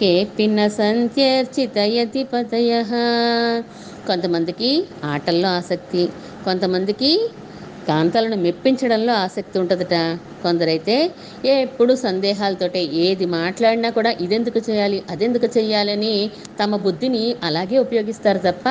కేపిన 0.00 0.58
సంత్యర్చితయతి 0.78 2.22
పతయ 2.24 2.70
కొంతమందికి 4.06 4.70
ఆటల్లో 5.04 5.48
ఆసక్తి 5.58 6.02
కొంతమందికి 6.44 7.12
కాంతలను 7.88 8.36
మెప్పించడంలో 8.36 9.12
ఆసక్తి 9.24 9.56
ఉంటుందట. 9.58 9.94
కొందరైతే 10.42 10.96
ఎప్పుడు 11.54 11.92
సందేహాలతోటే 12.04 12.80
ఏది 13.04 13.26
మాట్లాడినా 13.34 13.88
కూడా 13.90 14.10
ఇదెందుకు 14.24 14.60
చేయాలి 14.68 14.98
అదెందుకు 15.10 15.48
చేయాలని 15.56 16.14
తమ 16.60 16.76
బుద్ధిని 16.76 17.24
అలాగే 17.44 17.78
ఉపయోగిస్తారు 17.78 18.40
తప్ప 18.48 18.66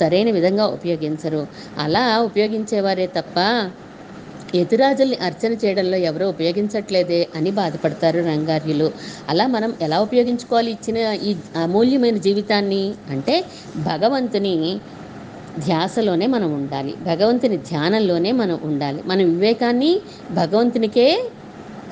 సరైన 0.00 0.30
విధంగా 0.30 0.66
ఉపయోగించరు. 0.76 1.42
అలా 1.78 2.04
ఉపయోగించేవారే 2.28 3.06
తప్ప 3.18 3.36
ఎదురాజుల్ని 4.54 5.16
అర్చన 5.16 5.52
చేయడంలో 5.52 5.96
ఎవరో 5.96 6.28
ఉపయోగించట్లేదే 6.28 7.28
అని 7.34 7.50
బాధపడతారు 7.50 8.18
రంగార్యులు. 8.18 8.92
అలా 9.28 9.46
మనం 9.46 9.74
ఎలా 9.82 10.00
ఉపయోగించుకోవాలి 10.00 10.70
ఇచ్చిన 10.70 10.98
ఈ 11.22 11.36
అమూల్యమైన 11.56 12.16
జీవితాన్ని? 12.16 12.82
అంటే 13.10 13.44
భగవంతుని 13.76 14.54
ధ్యాసలోనే 15.58 16.26
మనం 16.26 16.52
ఉండాలి. 16.54 16.94
భగవంతుని 17.02 17.56
ధ్యానంలోనే 17.56 18.32
మనం 18.32 18.58
ఉండాలి. 18.62 19.02
మన 19.06 19.22
వివేకాన్ని 19.22 20.00
భగవంతునికే 20.30 21.30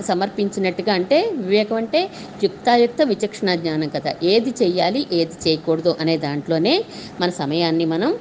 సమర్పించినట్టుగా 0.03 0.93
అంటే 0.93 1.31
వివేకం 1.33 1.77
అంటే 1.77 2.11
యుక్తాయుక్త 2.43 3.03
విచక్షణ 3.03 3.55
జ్ఞానం 3.55 3.89
కదా. 3.89 4.15
ఏది 4.23 4.55
చేయాలి 4.63 5.07
ఏది 5.13 5.49
చేయకూడదు 5.49 5.97
అనే 6.01 6.19
దాంట్లోనే 6.19 6.85
మన 7.21 7.31
సమయాన్ని 7.31 7.85
మనం 7.85 8.15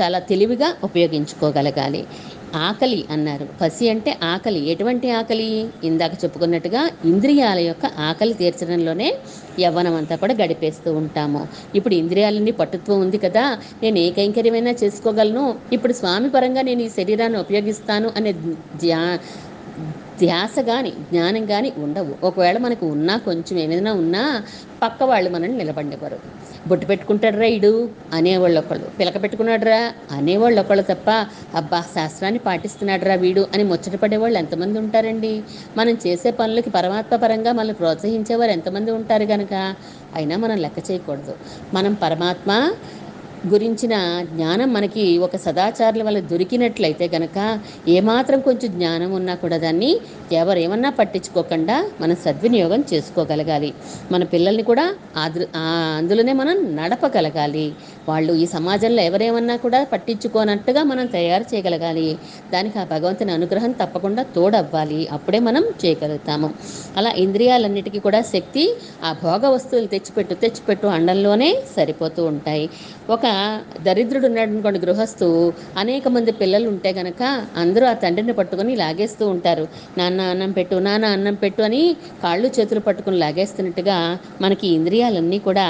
చాలా 0.00 0.18
తెలివిగా 0.18 0.76
ఉపయోగించుకోగలగాలి. 0.84 2.04
ఆకలి 2.54 3.04
అన్నారు. 3.10 3.48
పసి 3.60 3.88
అంటే 3.88 4.18
ఆకలి. 4.22 4.70
ఎటువంటి 4.70 5.10
ఆకలి? 5.10 5.68
ఇందాక 5.84 6.10
చెప్పుకున్నట్టుగా 6.24 6.90
ఇంద్రియాల 7.04 7.58
యొక్క 7.58 7.86
ఆకలి 7.86 8.34
తీర్చడంలోనే 8.34 9.14
యవ్వనం 9.60 9.94
అంతా 9.94 10.16
కూడా 10.16 10.34
గడిపేస్తూ 10.34 10.94
ఉంటాము. 10.94 11.48
ఇప్పుడు 11.74 11.94
ఇంద్రియాలన్నీ 11.94 12.50
పట్టుత్వం 12.50 13.00
ఉంది 13.00 13.18
కదా. 13.18 13.58
నేను 13.82 13.98
ఏ 13.98 14.10
కైంకర్యమైనా 14.10 14.70
చేసుకోగలను? 14.70 15.54
ఇప్పుడు 15.72 15.92
స్వామి 15.92 16.30
పరంగా 16.30 16.62
నేను 16.62 16.82
ఈ 16.82 16.88
శరీరాన్ని 16.88 17.38
ఉపయోగిస్తాను 17.38 18.12
అనే 18.16 18.32
ధ్యా 18.76 19.18
ధ్యాస 20.20 20.58
కానీ 20.68 20.92
జ్ఞానం 21.06 21.44
కానీ 21.46 21.70
ఉండవు. 21.84 22.12
ఒకవేళ 22.22 22.56
మనకు 22.58 22.84
ఉన్నా 22.94 23.14
కొంచెం 23.26 23.56
ఏమైనా 23.58 23.92
ఉన్నా 23.94 24.22
పక్క 24.82 25.02
వాళ్ళు 25.04 25.30
మనల్ని 25.30 25.58
నిలబడేవారు 25.58 26.18
బొట్టు 26.66 26.86
పెట్టుకుంటాడురా 26.86 27.46
ఇడు 27.56 27.70
అనేవాళ్ళు 28.12 28.58
ఒకళ్ళు. 28.60 28.86
పిలక 28.98 29.16
పెట్టుకున్నాడురా? 29.22 29.80
అనేవాళ్ళు 30.10 30.58
ఒకళ్ళు 30.62 30.84
తప్ప 30.84 31.08
అబ్బా 31.54 31.80
శాస్త్రాన్ని 31.94 32.40
పాటిస్తున్నాడురా 32.40 33.14
వీడు? 33.16 33.48
అని 33.54 33.64
ముచ్చట 33.64 33.96
పడేవాళ్ళు 33.96 34.38
ఎంతమంది 34.38 34.78
ఉంటారండి? 34.82 35.32
మనం 35.76 35.94
చేసే 36.04 36.30
పనులకి 36.32 36.70
పరమాత్మ 36.70 37.16
పరంగా 37.16 37.52
మనల్ని 37.52 37.74
ప్రోత్సహించేవారు 37.74 38.52
ఎంతమంది 38.56 38.90
ఉంటారు 38.98 39.26
కనుక 39.26 39.54
అయినా 40.16 40.36
మనం 40.36 40.56
లెక్క 40.58 40.78
చేయకూడదు. 40.88 41.34
మనం 41.74 41.92
పరమాత్మ 42.02 42.50
గురించిన 43.46 44.22
జ్ఞానం 44.22 44.72
మనకి 44.72 45.18
ఒక 45.18 45.36
సదాచారుల 45.36 46.02
వల్ల 46.02 46.20
దొరికినట్లయితే 46.20 47.10
గనక 47.14 47.60
ఏమాత్రం 47.88 48.40
కొంచెం 48.40 48.70
జ్ఞానం 48.70 49.12
ఉన్నా 49.12 49.34
కూడా 49.34 49.58
దాన్ని 49.58 50.00
ఎవరేమన్నా 50.32 50.90
పట్టించుకోకుండా 50.90 51.90
మనం 52.00 52.16
సద్వినియోగం 52.16 52.84
చేసుకోగలగాలి. 52.92 53.74
మన 54.12 54.24
పిల్లల్ని 54.24 54.62
కూడా 54.62 54.94
ఆదృ 55.16 55.44
అందులోనే 55.98 56.32
మనం 56.32 56.76
నడపగలగాలి. 56.76 57.72
వాళ్ళు 58.10 58.32
ఈ 58.42 58.44
సమాజంలో 58.54 59.02
ఎవరేమన్నా 59.10 59.56
కూడా 59.64 59.80
పట్టించుకోనట్టుగా 59.92 60.82
మనం 60.90 61.06
తయారు 61.16 61.46
చేయగలగాలి. 61.52 62.06
దానికి 62.54 62.76
ఆ 62.82 62.84
భగవంతుని 62.94 63.32
అనుగ్రహం 63.38 63.72
తప్పకుండా 63.82 64.22
తోడవ్వాలి. 64.36 65.00
అప్పుడే 65.16 65.40
మనం 65.48 65.64
చేయగలుగుతాము. 65.82 66.50
అలా 66.98 67.10
ఇంద్రియాలన్నిటికీ 67.24 68.00
కూడా 68.06 68.20
శక్తి 68.32 68.64
ఆ 69.08 69.12
భోగ 69.24 69.42
వస్తువులు 69.54 69.88
తెచ్చిపెట్టు 69.94 70.34
తెచ్చిపెట్టు 70.44 70.86
అండంలోనే 70.96 71.50
సరిపోతూ 71.76 72.22
ఉంటాయి. 72.32 72.66
ఒక 73.14 73.26
దరిద్రుడు 73.86 74.26
ఉన్నాడు 74.30 74.50
అనుకోండి 74.54 74.80
గృహస్థు 74.84 75.28
అనేక 75.82 76.08
మంది 76.16 76.32
పిల్లలు 76.40 76.66
ఉంటే 76.72 76.90
గనక 76.98 77.22
అందరూ 77.62 77.84
ఆ 77.92 77.94
తండ్రిని 78.04 78.34
పట్టుకొని 78.40 78.72
లాగేస్తూ 78.82 79.24
ఉంటారు. 79.34 79.64
నాన్న 79.98 80.20
అన్నం 80.32 80.52
పెట్టు 80.58 80.76
నాన్న 80.88 81.06
అన్నం 81.16 81.36
పెట్టు 81.44 81.62
అని 81.68 81.82
కాళ్ళు 82.24 82.48
చేతులు 82.58 82.82
పట్టుకొని 82.88 83.18
లాగేస్తున్నట్టుగా 83.24 83.98
మనకి 84.44 84.66
ఇంద్రియాలన్నీ 84.78 85.40
కూడా 85.48 85.66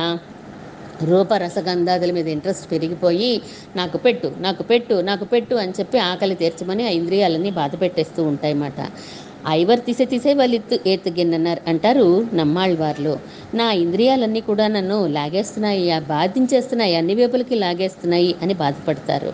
రూప 1.08 1.32
రసగంధాదుల 1.34 2.10
మీద 2.10 2.28
ఇంట్రెస్ట్ 2.28 2.66
పెరిగిపోయి 2.72 3.32
నాకు 3.76 3.98
పెట్టు 3.98 4.28
నాకు 4.38 4.62
పెట్టు 4.62 4.94
నాకు 5.00 5.24
పెట్టు 5.24 5.54
అని 5.54 5.74
చెప్పి 5.80 5.98
ఆకలి 5.98 6.34
తీర్చమని 6.34 6.84
ఆ 6.86 6.90
ఇంద్రియాలన్నీ 6.90 7.50
బాధ 7.50 7.72
పెట్టేస్తూ 7.80 8.20
ఉంటాయన్నమాట. 8.24 8.80
ఐవర్ 9.50 9.80
తీసే 9.80 10.04
తీసే 10.04 10.32
వాళ్ళు 10.34 10.56
ఎత్తు 10.56 10.76
ఎత్తుగిన్నన్నారు 10.86 11.62
అంటారు 11.68 12.06
నమ్మాళ్ళవార్లు 12.34 13.14
నా 13.54 13.66
ఇంద్రియాలన్నీ 13.84 14.40
కూడా 14.40 14.66
నన్ను 14.68 15.06
లాగేస్తున్నాయి 15.06 15.90
ఆ 15.90 15.98
బాధించేస్తున్నాయి 16.08 16.94
అన్ని 16.96 17.14
వైపులకి 17.14 17.54
లాగేస్తున్నాయి 17.54 18.34
అని 18.42 18.54
బాధపడతారు. 18.54 19.32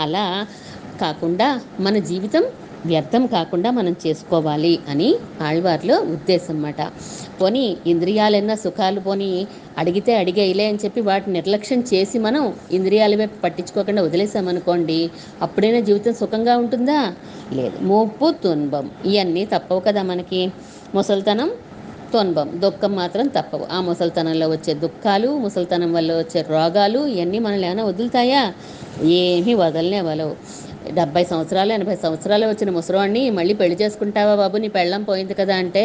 అలా 0.00 0.24
కాకుండా 1.00 1.48
మన 1.80 1.98
జీవితం 2.10 2.44
వ్యర్థం 2.84 3.22
కాకుండా 3.32 3.68
మనం 3.70 3.94
చేసుకోవాలి 4.04 4.72
అని 4.88 5.08
ఆళ్వార్లో 5.42 5.96
ఉద్దేశం 6.14 6.42
అన్నమాట 6.46 6.80
పోనీ 7.38 7.62
ఇంద్రియాలన్నా 7.92 8.54
సుఖాలు 8.64 9.00
పోనీ 9.00 9.28
అడిగితే 9.78 10.12
అడిగేయలే 10.20 10.66
అని 10.70 10.80
చెప్పి 10.84 11.00
వాటిని 11.08 11.34
నిర్లక్ష్యం 11.38 11.80
చేసి 11.90 12.16
మనం 12.26 12.42
ఇంద్రియాల 12.72 13.14
వైపు 13.16 13.36
పట్టించుకోకుండా 13.44 14.02
వదిలేసామనుకోండి 14.06 14.98
అప్పుడైనా 15.44 15.80
జీవితం 15.88 16.14
సుఖంగా 16.20 16.54
ఉంటుందా? 16.56 16.98
లేదు. 17.52 17.76
మోపు 17.82 18.26
తున్బం 18.42 18.86
ఇవన్నీ 19.06 19.44
తప్పవు 19.54 19.82
కదా 19.86 20.02
మనకి. 20.04 20.40
ముసలితనం 20.94 21.48
తొన్బం 22.12 22.48
దుఃఖం 22.64 22.92
మాత్రం 22.98 23.26
తప్పవు. 23.36 23.64
ఆ 23.70 23.80
ముసలితనంలో 23.86 24.46
వచ్చే 24.50 24.72
దుఃఖాలు 24.84 25.30
ముసలితనం 25.44 25.90
వల్ల 25.92 26.10
వచ్చే 26.18 26.40
రోగాలు 26.48 27.00
ఇవన్నీ 27.14 27.38
మనల్ని 27.38 27.66
ఏమైనా 27.66 27.84
వదులుతాయా? 27.84 28.42
ఏమీ 29.18 29.54
వదలనే 29.60 30.00
వలవు. 30.02 30.34
డెబ్బై 30.92 31.24
సంవత్సరాలు 31.24 31.72
ఎనభై 31.72 31.96
సంవత్సరాలు 31.96 32.46
వచ్చిన 32.46 32.70
ముసలివాడిని 32.70 33.30
మళ్ళీ 33.30 33.54
పెళ్ళి 33.54 33.76
చేసుకుంటావా 33.82 34.34
బాబు? 34.34 34.56
నీ 34.56 34.68
పెళ్ళం 34.70 35.02
పోయింది 35.04 35.34
కదా 35.34 35.56
అంటే 35.56 35.84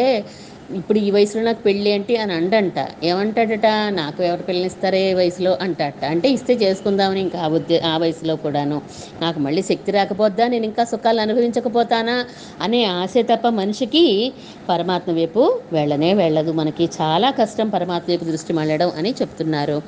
ఇప్పుడు 0.74 0.98
ఈ 0.98 1.10
వయసులో 1.10 1.44
నాకు 1.44 1.62
పెళ్ళి 1.62 1.90
ఏంటి 1.90 2.16
అని 2.16 2.32
అండంట. 2.32 2.74
ఏమంటాడట? 3.04 3.66
నాకు 3.90 4.22
ఎవరు 4.22 4.42
పెళ్ళిస్తారే 4.42 5.10
ఈ 5.10 5.14
వయసులో 5.14 5.58
అంటాడట. 5.60 6.04
అంటే 6.04 6.30
ఇస్తే 6.30 6.54
చేసుకుందామని 6.54 7.20
ఇంకా 7.20 7.38
ఆ 7.38 7.48
ఉద్దే 7.48 7.78
ఆ 7.80 7.96
వయసులో 7.96 8.36
కూడాను. 8.36 8.82
నాకు 9.22 9.38
మళ్ళీ 9.38 9.62
శక్తి 9.62 9.92
రాకపోద్దా? 9.92 10.48
నేను 10.48 10.64
ఇంకా 10.64 10.84
సుఖాలు 10.84 11.20
అనుభవించకపోతానా? 11.20 12.24
అనే 12.60 12.84
ఆశ 12.84 13.14
తప్ప 13.30 13.48
మనిషికి 13.48 14.32
పరమాత్మ 14.68 15.12
వైపు 15.12 15.60
వెళ్ళనే 15.72 16.14
వెళ్ళదు. 16.14 16.52
మనకి 16.52 16.84
చాలా 17.00 17.30
కష్టం 17.30 17.68
పరమాత్మ 17.68 18.10
వైపు 18.10 18.24
దృష్టి 18.24 18.52
మళ్ళడం 18.52 18.92
అని 18.96 19.10
చెప్తున్నారు. 19.10 19.82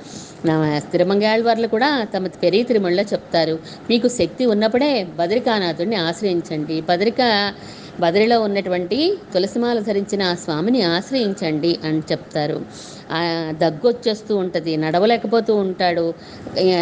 నా 0.44 0.78
స్థిరమంగాళ్ళ 0.78 1.66
కూడా 1.66 2.04
తమ 2.16 2.26
పెరిగి 2.42 2.62
తిరుమలలో 2.62 3.02
చెప్తారు. 3.02 3.58
మీకు 3.90 4.08
శక్తి 4.08 4.46
ఉన్నప్పుడే 4.46 5.04
బదరికానాథుడిని 5.18 5.96
ఆశ్రయించండి. 5.96 6.80
బదరిక 6.80 7.22
బదిరిలో 8.00 8.40
ఉన్నటువంటి 8.40 8.98
తులసిమాల 9.34 9.78
ధరించిన 9.80 10.22
ఆ 10.22 10.34
స్వామిని 10.34 10.82
ఆశ్రయించండి 10.82 11.78
అని 11.84 11.98
చెప్తారు. 11.98 12.60
దగ్గు 13.50 13.88
వచ్చేస్తూ 13.88 14.36
ఉంటుంది 14.36 14.76
నడవలేకపోతూ 14.76 15.56
ఉంటాడు. 15.56 16.14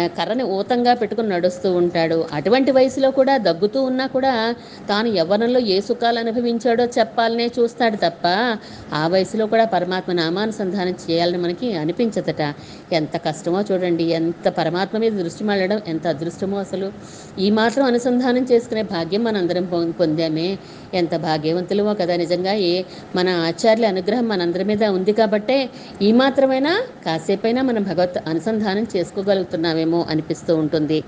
కర్రని 0.05 0.43
ఊతంగా 0.43 0.93
పెట్టుకుని 0.93 1.29
నడుస్తూ 1.29 1.71
ఉంటాడు. 1.71 2.25
అటువంటి 2.33 2.71
వయసులో 2.71 3.11
కూడా 3.11 3.37
దగ్గుతూ 3.37 3.83
ఉన్నా 3.83 4.07
కూడా 4.07 4.55
తాను 4.89 5.07
యవ్వనంలో 5.07 5.59
ఏ 5.59 5.81
సుఖాలు 5.81 6.19
అనుభవించాడో 6.19 6.85
చెప్పాలనే 6.85 7.51
చూస్తాడు 7.59 7.95
తప్ప 7.95 8.57
ఆ 8.93 9.07
వయసులో 9.07 9.45
కూడా 9.45 9.65
పరమాత్మ 9.65 10.11
నామానుసంధానం 10.11 10.95
చేయాలని 11.11 11.37
మనకి 11.37 11.73
అనిపించదట. 11.73 12.53
ఎంత 12.93 13.17
కష్టమో 13.17 13.61
చూడండి 13.61 14.03
ఎంత 14.03 14.49
పరమాత్మ 14.49 14.97
మీద 14.97 15.11
దృష్టి 15.11 15.43
మళ్ళడం 15.43 15.81
ఎంత 15.87 16.07
అదృష్టమో 16.07 16.57
అసలు. 16.57 16.91
ఈ 17.39 17.49
మాత్రం 17.49 17.85
అనుసంధానం 17.85 18.47
చేసుకునే 18.51 18.81
భాగ్యం 18.81 19.23
మనందరం 19.23 19.65
పొం- 19.65 19.91
పొందామే. 19.91 20.57
ఎంత 20.93 21.15
భాగ్యవంతులమో 21.15 21.93
కదా 21.93 22.15
నిజంగా 22.15 22.53
ఏ 22.53 22.83
మన 23.15 23.29
ఆచార్యుల 23.29 23.85
అనుగ్రహం 23.85 24.27
మనందరి 24.27 24.63
మీద 24.63 24.83
ఉంది 24.83 25.13
కాబట్టే 25.13 25.69
ఈ 26.01 26.11
ఏమాత్రమైనా 26.21 26.71
కాసేపైనా 27.05 27.61
మనం 27.67 27.83
భగవత్ 27.87 28.17
అనుసంధానం 28.29 28.85
చేసుకోగలుగుతున్నామేమో 28.91 29.99
అనిపిస్తూ 30.11 30.51
ఉంటుంది. 30.63 30.99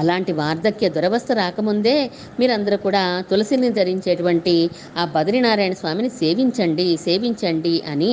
అలాంటి 0.00 0.32
వార్ధక్య 0.40 0.88
దురవస్థ 0.96 1.32
రాకముందే 1.40 1.94
మీరందరూ 2.40 2.76
కూడా 2.84 3.00
తులసిని 3.30 3.68
ధరించేటువంటి 3.78 4.54
ఆ 5.00 5.04
బద్రీనారాయణ 5.14 5.74
స్వామిని 5.80 6.10
సేవించండి 6.20 6.86
సేవించండి 7.06 7.74
అని 7.92 8.12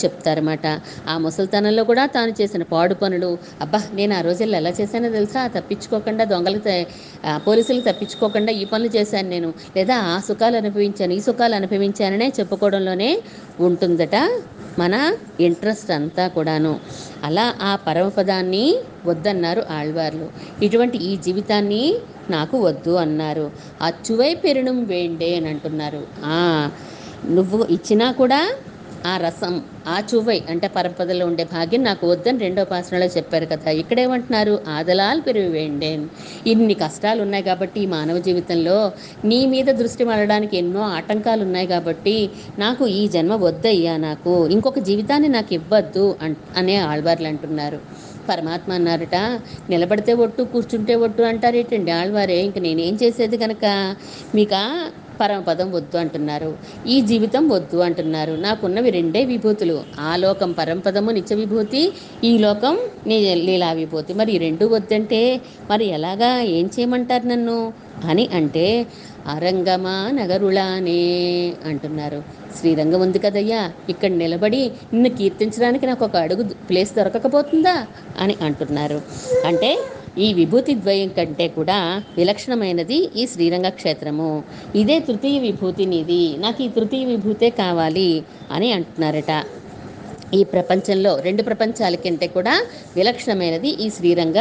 చెప్తారన్నమాట. 0.00 0.66
ఆ 1.12 1.16
ముసలితనంలో 1.24 1.84
కూడా 1.90 2.04
తాను 2.16 2.34
చేసిన 2.40 2.64
పాడు 2.72 2.96
పనులు 3.02 3.30
అబ్బా 3.64 3.80
నేను 3.98 4.14
ఆ 4.18 4.22
రోజుల్లో 4.28 4.58
ఎలా 4.62 4.72
చేశానో 4.80 5.10
తెలుసా? 5.18 5.42
తప్పించుకోకుండా 5.56 6.26
దొంగలు 6.32 6.62
పోలీసులు 7.48 7.82
తప్పించుకోకుండా 7.90 8.54
ఈ 8.62 8.66
పనులు 8.72 8.90
చేశాను 8.96 9.30
నేను. 9.36 9.50
లేదా 9.78 9.98
ఆ 10.12 10.16
సుఖాలు 10.28 10.58
అనుభవించాను 10.62 11.14
ఈ 11.18 11.22
సుఖాలు 11.28 11.56
అనుభవించాననే 11.60 12.28
చెప్పుకోవడంలోనే 12.40 13.10
ఉంటుందట. 13.68 14.16
మన 14.78 15.12
ఇంట్రెస్ట్ 15.40 15.90
అంతా 15.90 16.28
కూడాను. 16.28 16.80
అలా 17.24 17.54
ఆ 17.62 17.76
పరమపదాన్ని 17.76 18.76
వద్దన్నారు 19.06 19.62
ఆళ్వార్లు. 19.70 20.28
ఇటువంటి 20.64 20.98
ఈ 20.98 21.16
జీవితాన్ని 21.16 21.94
నాకు 22.30 22.58
వద్దు 22.58 22.90
అన్నారు. 22.90 23.50
అచ్చువై 23.82 24.34
పెరుణం 24.34 24.84
వేండే 24.84 25.36
అని 25.36 25.48
అంటున్నారు. 25.48 26.06
నువ్వు 27.26 27.66
ఇచ్చినా 27.70 28.12
కూడా 28.12 28.50
ఆ 29.06 29.16
రసం 29.16 29.52
ఆ 29.88 30.02
చువై 30.10 30.42
అంటే 30.48 30.68
పరపదలో 30.68 31.26
ఉండే 31.26 31.44
భాగ్యం 31.44 31.82
నాకు 31.84 32.06
వద్దని 32.06 32.38
రెండో 32.38 32.64
పాసనలో 32.64 33.06
చెప్పారు 33.06 33.46
కదా. 33.46 33.70
ఇక్కడేమంటున్నారు? 33.80 34.54
ఆదలాలు 34.68 35.20
పెరిగి 35.20 35.48
వేండేన్ 35.48 36.04
ఇన్ని 36.46 36.74
కష్టాలు 36.74 37.22
ఉన్నాయి 37.22 37.42
కాబట్టి 37.42 37.80
ఈ 37.80 37.86
మానవ 37.86 38.18
జీవితంలో 38.18 38.76
నీ 39.24 39.46
మీద 39.46 39.64
దృష్టి 39.72 40.04
మళ్ళడానికి 40.04 40.56
ఎన్నో 40.56 40.80
ఆటంకాలు 40.90 41.42
ఉన్నాయి 41.42 41.66
కాబట్టి 41.66 42.16
నాకు 42.58 42.86
ఈ 42.92 43.08
జన్మ 43.08 43.34
వద్దయ్యా 43.38 43.96
నాకు. 43.98 44.48
ఇంకొక 44.48 44.78
జీవితాన్ని 44.80 45.28
నాకు 45.28 45.54
ఇవ్వద్దు 45.54 46.16
అన్ 46.22 46.36
అనే 46.56 46.76
ఆళ్వార్లు 46.90 47.26
అంటున్నారు. 47.26 47.80
పరమాత్మ 48.28 48.72
అన్నారట 48.72 49.16
నిలబడితే 49.70 50.12
ఒట్టు 50.14 50.42
కూర్చుంటే 50.52 50.94
ఒట్టు 50.94 51.22
అంటారేటండి 51.22 51.90
ఆళ్వారే. 51.92 52.36
ఇంక 52.42 52.58
నేనేం 52.58 52.98
చేసేది 53.02 53.36
కనుక 53.38 53.64
మీక 54.34 54.54
పరమపదం 55.20 55.72
వద్దు 55.72 55.98
అంటున్నారు. 55.98 56.50
ఈ 56.86 57.00
జీవితం 57.00 57.48
వద్దు 57.48 57.76
అంటున్నారు. 57.76 58.32
నాకున్నవి 58.32 58.90
రెండే 58.90 59.24
విభూతులు. 59.24 59.82
ఆ 60.00 60.16
లోకం 60.16 60.52
పరమపదము 60.52 61.10
నిత్య 61.10 61.36
విభూతి 61.36 61.92
ఈ 62.24 62.38
లోకం 62.38 62.78
నీ 63.06 63.34
లీలా 63.34 63.72
విభూతి 63.72 64.14
మరి 64.14 64.32
ఈ 64.32 64.38
రెండు 64.38 64.66
వద్దంటే 64.66 65.40
మరి 65.70 65.86
ఎలాగా? 65.86 66.40
ఏం 66.40 66.66
చేయమంటారు 66.66 67.26
నన్ను? 67.26 67.72
అని 68.04 68.28
అంటే 68.34 68.86
అరంగమా 69.26 70.10
నగరులానే 70.14 71.00
అంటున్నారు. 71.64 72.22
శ్రీరంగం 72.58 73.00
ఉంది 73.00 73.18
కదయ్యా. 73.18 73.72
ఇక్కడ 73.88 74.10
నిలబడి 74.10 74.70
నిన్ను 74.92 75.10
కీర్తించడానికి 75.10 75.86
నాకు 75.86 76.04
ఒక 76.04 76.16
అడుగు 76.16 76.42
ప్లేస్ 76.42 76.96
దొరకకపోతుందా? 76.96 77.86
అని 78.20 78.36
అంటున్నారు. 78.42 79.02
అంటే 79.46 79.70
ఈ 80.18 80.32
విభూతి 80.34 80.74
ద్వయం 80.74 81.08
కంటే 81.08 81.48
కూడా 81.48 82.02
విలక్షణమైనది 82.16 83.10
ఈ 83.16 83.26
శ్రీరంగ 83.26 83.68
క్షేత్రము. 83.68 84.42
ఇదే 84.74 84.98
తృతీయ 84.98 85.38
విభూతి 85.38 85.86
నీది. 85.86 86.36
నాకు 86.36 86.62
ఈ 86.62 86.68
తృతీయ 86.68 87.04
విభూతే 87.04 87.50
కావాలి 87.50 88.22
అని 88.50 88.72
అంటున్నారట. 88.72 89.44
ఈ 90.34 90.44
ప్రపంచంలో 90.44 91.20
రెండు 91.20 91.42
ప్రపంచాల 91.42 91.94
కంటే 91.94 92.26
కూడా 92.26 92.64
విలక్షణమైనది 92.96 93.68
ఈ 93.68 93.90
శ్రీరంగ 93.90 94.34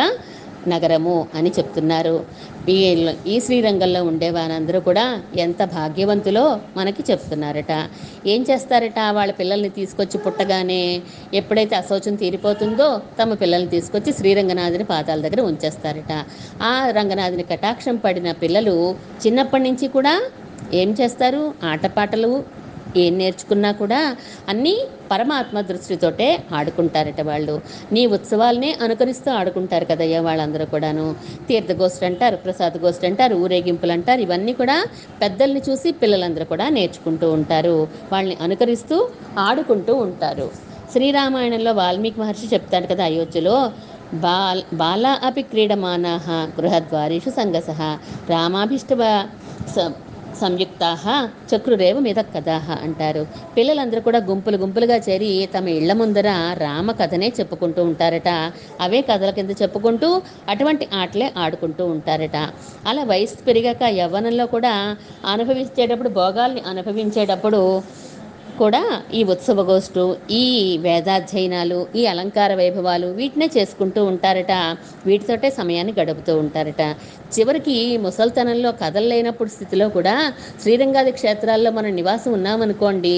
నగరము 0.67 1.27
అని 1.35 1.49
చెప్తున్నారు. 1.49 2.25
ఈ 2.69 3.05
ఈ 3.27 3.39
శ్రీరంగంలో 3.39 4.03
ఉండే 4.03 4.29
వారందరూ 4.29 4.79
కూడా 4.79 5.21
ఎంత 5.37 5.63
భాగ్యవంతులో 5.63 6.59
మనకి 6.77 7.03
చెప్తున్నారట. 7.11 7.89
ఏం 8.25 8.45
చేస్తారట? 8.49 8.99
వాళ్ళ 9.11 9.31
పిల్లల్ని 9.31 9.69
తీసుకొచ్చి 9.69 10.17
పుట్టగానే 10.17 11.01
ఎప్పుడైతే 11.33 11.75
అశోచం 11.75 12.15
తీరిపోతుందో 12.15 13.01
తమ 13.23 13.33
పిల్లల్ని 13.33 13.69
తీసుకొచ్చి 13.69 14.13
శ్రీరంగనాథుని 14.13 14.83
పాదాల 14.83 15.21
దగ్గర 15.21 15.41
ఉంచేస్తారట. 15.41 16.25
ఆ 16.63 16.89
రంగనాథుని 16.89 17.43
కటాక్షం 17.43 17.95
పడిన 17.95 18.31
పిల్లలు 18.31 18.95
చిన్నప్పటి 19.25 19.63
నుంచి 19.63 19.87
కూడా 19.87 20.21
ఏం 20.73 20.95
చేస్తారు? 21.01 21.53
ఆటపాటలు 21.63 22.43
ఏం 22.97 23.17
నేర్చుకున్నా 23.17 23.71
కూడా 23.71 24.15
అన్నీ 24.49 24.77
పరమాత్మ 25.11 25.61
దృష్టితోటే 25.61 26.43
ఆడుకుంటారట 26.53 27.21
వాళ్ళు. 27.21 27.61
నీ 27.91 28.05
ఉత్సవాలనే 28.05 28.77
అనుకరిస్తూ 28.81 29.31
ఆడుకుంటారు 29.31 29.85
కదయ్యా 29.85 30.21
వాళ్ళందరూ 30.21 30.65
కూడాను. 30.65 31.15
తీర్థగోష్ఠి 31.47 32.05
అంటారు 32.05 32.35
ప్రసాద 32.35 32.77
గోష్ఠి 32.77 33.07
అంటారు 33.07 33.35
ఊరేగింపులు 33.35 33.91
అంటారు. 33.91 34.21
ఇవన్నీ 34.21 34.53
కూడా 34.53 34.85
పెద్దల్ని 35.21 35.61
చూసి 35.69 35.91
పిల్లలందరూ 35.91 36.45
కూడా 36.45 36.69
నేర్చుకుంటూ 36.69 37.31
ఉంటారు. 37.31 37.87
వాళ్ళని 38.11 38.37
అనుకరిస్తూ 38.41 39.09
ఆడుకుంటూ 39.37 39.95
ఉంటారు. 39.95 40.51
శ్రీరామాయణంలో 40.91 41.71
వాల్మీకి 41.71 42.19
మహర్షి 42.19 42.47
చెప్తాడు 42.53 42.87
కదా 42.87 43.03
అయోధ్యలో 43.03 43.71
బాల్ 44.13 44.61
బాలా 44.73 45.19
అపి 45.23 45.41
క్రీడమానా 45.41 46.19
గృహద్వారేషు 46.59 47.29
సంగస 47.29 47.69
రామాభిష్ట 48.29 48.93
సంయుక్తా 50.41 50.89
చక్రురేవ 51.51 51.97
మీద 51.99 52.19
కథాహ 52.33 52.67
అంటారు. 52.85 53.23
పిల్లలందరూ 53.57 54.01
కూడా 54.07 54.19
గుంపులు 54.29 54.57
గుంపులుగా 54.57 54.97
చేరి 55.07 55.31
తమ 55.55 55.67
ఇళ్ళ 55.79 55.93
ముందర 55.93 56.29
రామ 56.63 56.91
కథనే 56.91 57.29
చెప్పుకుంటూ 57.39 57.83
ఉంటారట. 57.89 58.29
అవే 58.81 59.01
కథల 59.09 59.29
కింద 59.29 59.51
చెప్పుకుంటూ 59.61 60.09
అటువంటి 60.49 60.87
ఆటలే 61.01 61.29
ఆడుకుంటూ 61.37 61.85
ఉంటారట. 61.95 62.37
అలా 62.87 63.03
వయసు 63.03 63.43
పెరిగాక 63.47 63.83
యవ్వనంలో 64.01 64.45
కూడా 64.55 64.73
అనుభవించేటప్పుడు 65.33 66.09
భోగాల్ని 66.19 66.61
అనుభవించేటప్పుడు 66.71 67.61
కూడా 68.61 68.81
ఈ 69.13 69.21
ఉత్సవ 69.33 69.61
గోష్ఠు 69.69 70.03
ఈ 70.39 70.43
వేదాధ్యయనాలు 70.85 71.79
ఈ 71.95 72.01
అలంకార 72.05 72.51
వైభవాలు 72.61 73.07
వీటినే 73.19 73.47
చేసుకుంటూ 73.57 74.01
ఉంటారట. 74.11 74.53
వీటితోటే 75.07 75.49
సమయాన్ని 75.59 75.93
గడుపుతూ 75.99 76.33
ఉంటారట. 76.43 76.83
చివరికి 77.35 77.77
ముసల్తనంలో 78.05 78.69
కదలలేనప్పుడు 78.81 79.49
స్థితిలో 79.49 79.87
కూడా 79.97 80.15
శ్రీరంగాది 80.63 81.11
క్షేత్రాల్లో 81.11 81.71
మనం 81.71 81.91
నివాసం 81.99 82.31
ఉన్నామనుకోండి 82.37 83.15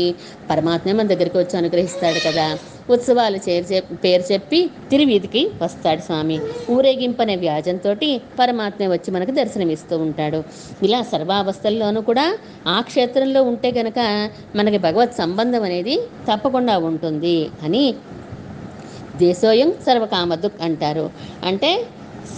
పరమాత్మే 0.49 0.93
మన 0.99 1.07
దగ్గరికి 1.13 1.37
వచ్చి 1.41 1.55
అనుగ్రహిస్తాడు 1.61 2.21
కదా. 2.27 2.47
ఉత్సవాలు 2.95 3.39
చేరు 3.45 3.65
చెప్ 3.71 3.89
పేరు 4.03 4.23
చెప్పి 4.31 4.59
తిరువీధికి 4.91 5.41
వస్తాడు 5.61 6.01
స్వామి. 6.07 6.37
ఊరేగింపనే 6.75 7.35
వ్యాజంతో 7.43 7.91
పరమాత్మే 8.39 8.87
వచ్చి 8.93 9.09
మనకు 9.15 9.33
దర్శనమిస్తూ 9.39 9.97
ఉంటాడు. 10.05 10.39
ఇలా 10.87 11.01
సర్వావస్థల్లోనూ 11.13 12.01
కూడా 12.09 12.25
ఆ 12.67 12.77
క్షేత్రంలో 12.89 13.43
ఉంటే 13.51 13.71
గనక 13.79 13.99
మనకి 14.59 14.79
భగవత్ 14.87 15.15
సంబంధం 15.21 15.63
అనేది 15.69 15.95
తప్పకుండా 16.29 16.75
ఉంటుంది 16.89 17.37
అని 17.65 17.85
దేశోయం 19.23 19.71
సర్వకామదుక్ 19.87 20.61
అంటారు. 20.67 21.07
అంటే 21.49 21.71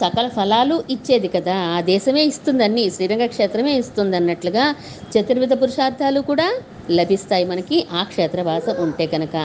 సకల 0.02 0.28
ఫలాలు 0.36 0.76
ఇచ్చేది 0.90 1.28
కదా 1.28 1.56
ఆ 1.74 1.78
దేశమే 1.90 2.22
ఇస్తుందన్ని 2.30 2.84
శ్రీరంగ 2.96 3.26
క్షేత్రమే 3.34 3.74
ఇస్తుంది 3.82 4.16
అన్నట్లుగా 4.20 4.66
చతుర్విధ 5.14 5.54
పురుషార్థాలు 5.62 6.20
కూడా 6.30 6.48
లభిస్తాయి 6.92 7.46
మనకి 7.46 7.78
ఆ 7.94 8.02
క్షేత్రవాసం 8.04 8.76
ఉంటే 8.86 9.06
కనుక 9.08 9.36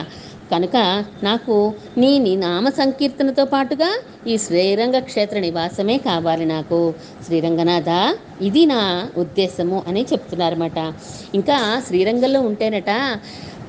కనుక 0.51 0.77
నాకు 1.23 1.55
నీ 1.97 2.19
నీ 2.19 2.35
నామ 2.35 2.69
సంకీర్తనతో 2.69 3.45
పాటుగా 3.45 3.89
ఈ 4.27 4.37
శ్రీరంగ 4.37 4.99
క్షేత్ర 4.99 5.39
నివాసమే 5.39 5.97
కావాలి 5.97 6.45
నాకు. 6.45 6.79
శ్రీరంగనాథ 7.25 7.91
ఇది 8.41 8.65
నా 8.65 8.81
ఉద్దేశము 9.17 9.83
అని 9.87 10.03
చెప్తున్నారన్నమాట. 10.13 10.79
ఇంకా 11.35 11.57
శ్రీరంగంలో 11.87 12.41
ఉంటేనట 12.41 12.91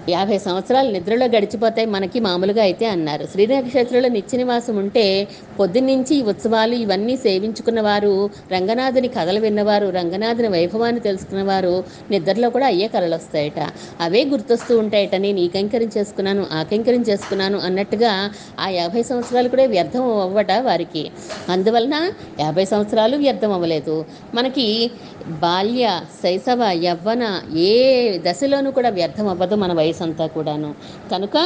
యాభై 0.09 0.39
సంవత్సరాలు 0.39 0.91
నిద్రలో 0.91 1.27
గడిచిపోతాయి 1.27 1.87
మనకి 1.87 2.21
మామూలుగా 2.21 2.63
అయితే 2.63 2.87
అన్నారు. 2.87 3.29
శ్రీరంగ 3.33 3.61
నిత్యనివాసం 3.61 4.09
నిత్య 4.09 4.39
నివాసం 4.39 4.77
ఉంటే 4.77 5.29
పొద్దున్నుంచి 5.61 6.17
ఈ 6.17 6.23
ఉత్సవాలు 6.23 6.75
ఇవన్నీ 6.75 7.17
సేవించుకున్న 7.17 7.81
వారు 7.81 8.31
రంగనాథుని 8.53 9.09
కథలు 9.09 9.41
విన్నవారు 9.41 9.91
రంగనాథుని 9.91 10.49
వైభవాన్ని 10.49 11.01
తెలుసుకున్నవారు 11.01 11.85
నిద్రలో 12.11 12.51
కూడా 12.51 12.67
అయ్యే 12.67 12.89
కళలు 12.89 13.15
వస్తాయట. 13.15 13.61
అవే 14.01 14.25
గుర్తొస్తూ 14.25 14.79
ఉంటాయట 14.79 15.15
నేను 15.15 15.39
ఈ 15.39 15.49
కైంకర్యం 15.49 15.91
చేసుకున్నాను 15.99 16.47
ఆ 16.53 16.63
కైంకర్యం 16.63 17.03
చేసుకున్నాను 17.03 17.59
అన్నట్టుగా 17.59 18.31
ఆ 18.61 18.69
యాభై 18.69 19.03
సంవత్సరాలు 19.03 19.49
కూడా 19.49 19.67
వ్యర్థం 19.67 20.21
అవ్వట 20.21 20.53
వారికి. 20.53 21.11
అందువలన 21.49 22.13
యాభై 22.41 22.65
సంవత్సరాలు 22.65 23.17
వ్యర్థం 23.17 23.53
అవ్వలేదు. 23.53 24.05
మనకి 24.35 24.91
బాల్య 25.27 26.01
శైశవ 26.23 26.71
యవ్వన 26.83 27.43
ఏ 27.57 28.19
దశలోనూ 28.19 28.71
కూడా 28.71 28.89
వ్యర్థం 28.89 29.29
అవ్వదు 29.29 29.55
మన 29.55 29.73
వయసు 29.73 29.90
అంతా 30.03 30.27
కూడాను. 30.27 30.75
కనుక 31.11 31.37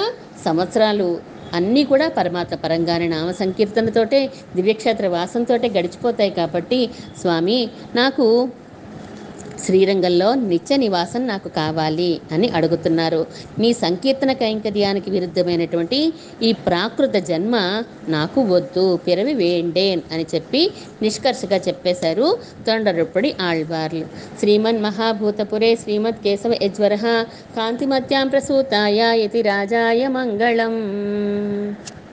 సంవత్సరాలు 0.44 1.08
అన్నీ 1.54 1.84
కూడా 1.84 2.08
పరమాత్మ 2.08 2.54
పరంగానే 2.56 3.08
నామ 3.08 3.30
సంకీర్తనతోటే 3.30 4.30
దివ్యక్షేత్ర 4.56 5.06
వాసంతోటే 5.08 5.68
గడిచిపోతాయి 5.68 6.30
కాబట్టి 6.30 6.90
స్వామి 7.20 7.68
నాకు 7.94 8.26
శ్రీరంగంలో 9.64 10.28
నిత్య 10.34 10.76
నివాసం 10.76 11.22
నాకు 11.26 11.48
కావాలి 11.48 12.10
అని 12.32 12.48
అడుగుతున్నారు. 12.48 13.20
నీ 13.58 13.70
సంకీర్తన 13.72 14.32
కైంకర్యానికి 14.42 15.10
విరుద్ధమైనటువంటి 15.10 16.00
ఈ 16.42 16.52
ప్రాకృత 16.66 17.16
జన్మ 17.30 17.56
నాకు 18.08 18.40
వద్దు 18.54 18.84
పిరవి 19.06 19.34
వేండేన్ 19.34 20.02
అని 20.12 20.26
చెప్పి 20.34 20.62
నిష్కర్షగా 21.02 21.60
చెప్పేశారు 21.68 22.28
తొండరుప్పడి 22.66 23.32
ఆళ్వార్లు. 23.40 24.06
శ్రీమన్ 24.40 24.82
మహాభూతపురే 24.82 25.72
శ్రీమద్ 25.82 26.22
కేశవ 26.24 26.54
యజ్వర 26.62 26.96
కాంతిమత్యాం 27.58 28.28
ప్రసూతాయ 28.28 29.00
యతి 29.22 29.42
రాజాయ 29.42 30.08
మంగళం. 30.08 30.74